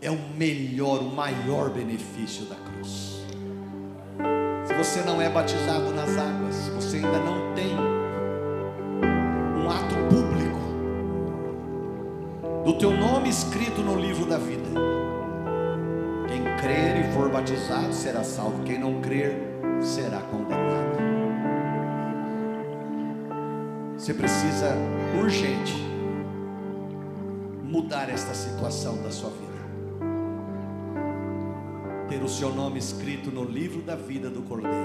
É 0.00 0.10
o 0.10 0.18
melhor, 0.36 1.00
o 1.00 1.14
maior 1.14 1.70
benefício 1.70 2.46
da 2.46 2.56
cruz. 2.56 3.22
Você 4.78 5.00
não 5.02 5.20
é 5.22 5.28
batizado 5.28 5.92
nas 5.92 6.18
águas, 6.18 6.68
você 6.68 6.96
ainda 6.96 7.18
não 7.18 7.54
tem 7.54 7.76
um 9.56 9.70
ato 9.70 9.94
público 10.10 10.58
do 12.64 12.78
teu 12.78 12.90
nome 12.90 13.28
escrito 13.28 13.80
no 13.80 13.96
livro 13.96 14.26
da 14.26 14.38
vida, 14.38 14.68
quem 16.28 16.42
crer 16.56 17.04
e 17.04 17.12
for 17.12 17.30
batizado 17.30 17.92
será 17.92 18.24
salvo, 18.24 18.64
quem 18.64 18.78
não 18.78 19.00
crer 19.00 19.36
será 19.80 20.20
condenado. 20.20 20.98
Você 23.96 24.14
precisa 24.14 24.74
urgente 25.20 25.74
mudar 27.62 28.10
esta 28.10 28.34
situação 28.34 29.00
da 29.02 29.10
sua 29.10 29.30
vida. 29.30 29.51
Ter 32.22 32.26
o 32.26 32.28
seu 32.28 32.54
nome 32.54 32.78
escrito 32.78 33.32
no 33.32 33.42
livro 33.42 33.82
da 33.82 33.96
vida 33.96 34.30
do 34.30 34.42
Cordeiro, 34.42 34.76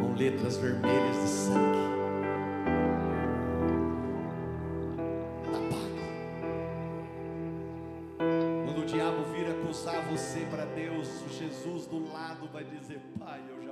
com 0.00 0.14
letras 0.14 0.56
vermelhas 0.56 1.16
de 1.20 1.28
sangue. 1.28 1.78
Está 5.44 5.58
pago. 5.58 6.00
Quando 8.64 8.80
o 8.80 8.86
diabo 8.86 9.22
vir 9.34 9.50
acusar 9.50 10.02
você 10.08 10.46
para 10.50 10.64
Deus, 10.64 11.06
Jesus 11.38 11.86
do 11.86 12.10
lado 12.10 12.48
vai 12.50 12.64
dizer: 12.64 12.98
Pai, 13.18 13.42
eu 13.50 13.62
já 13.62 13.69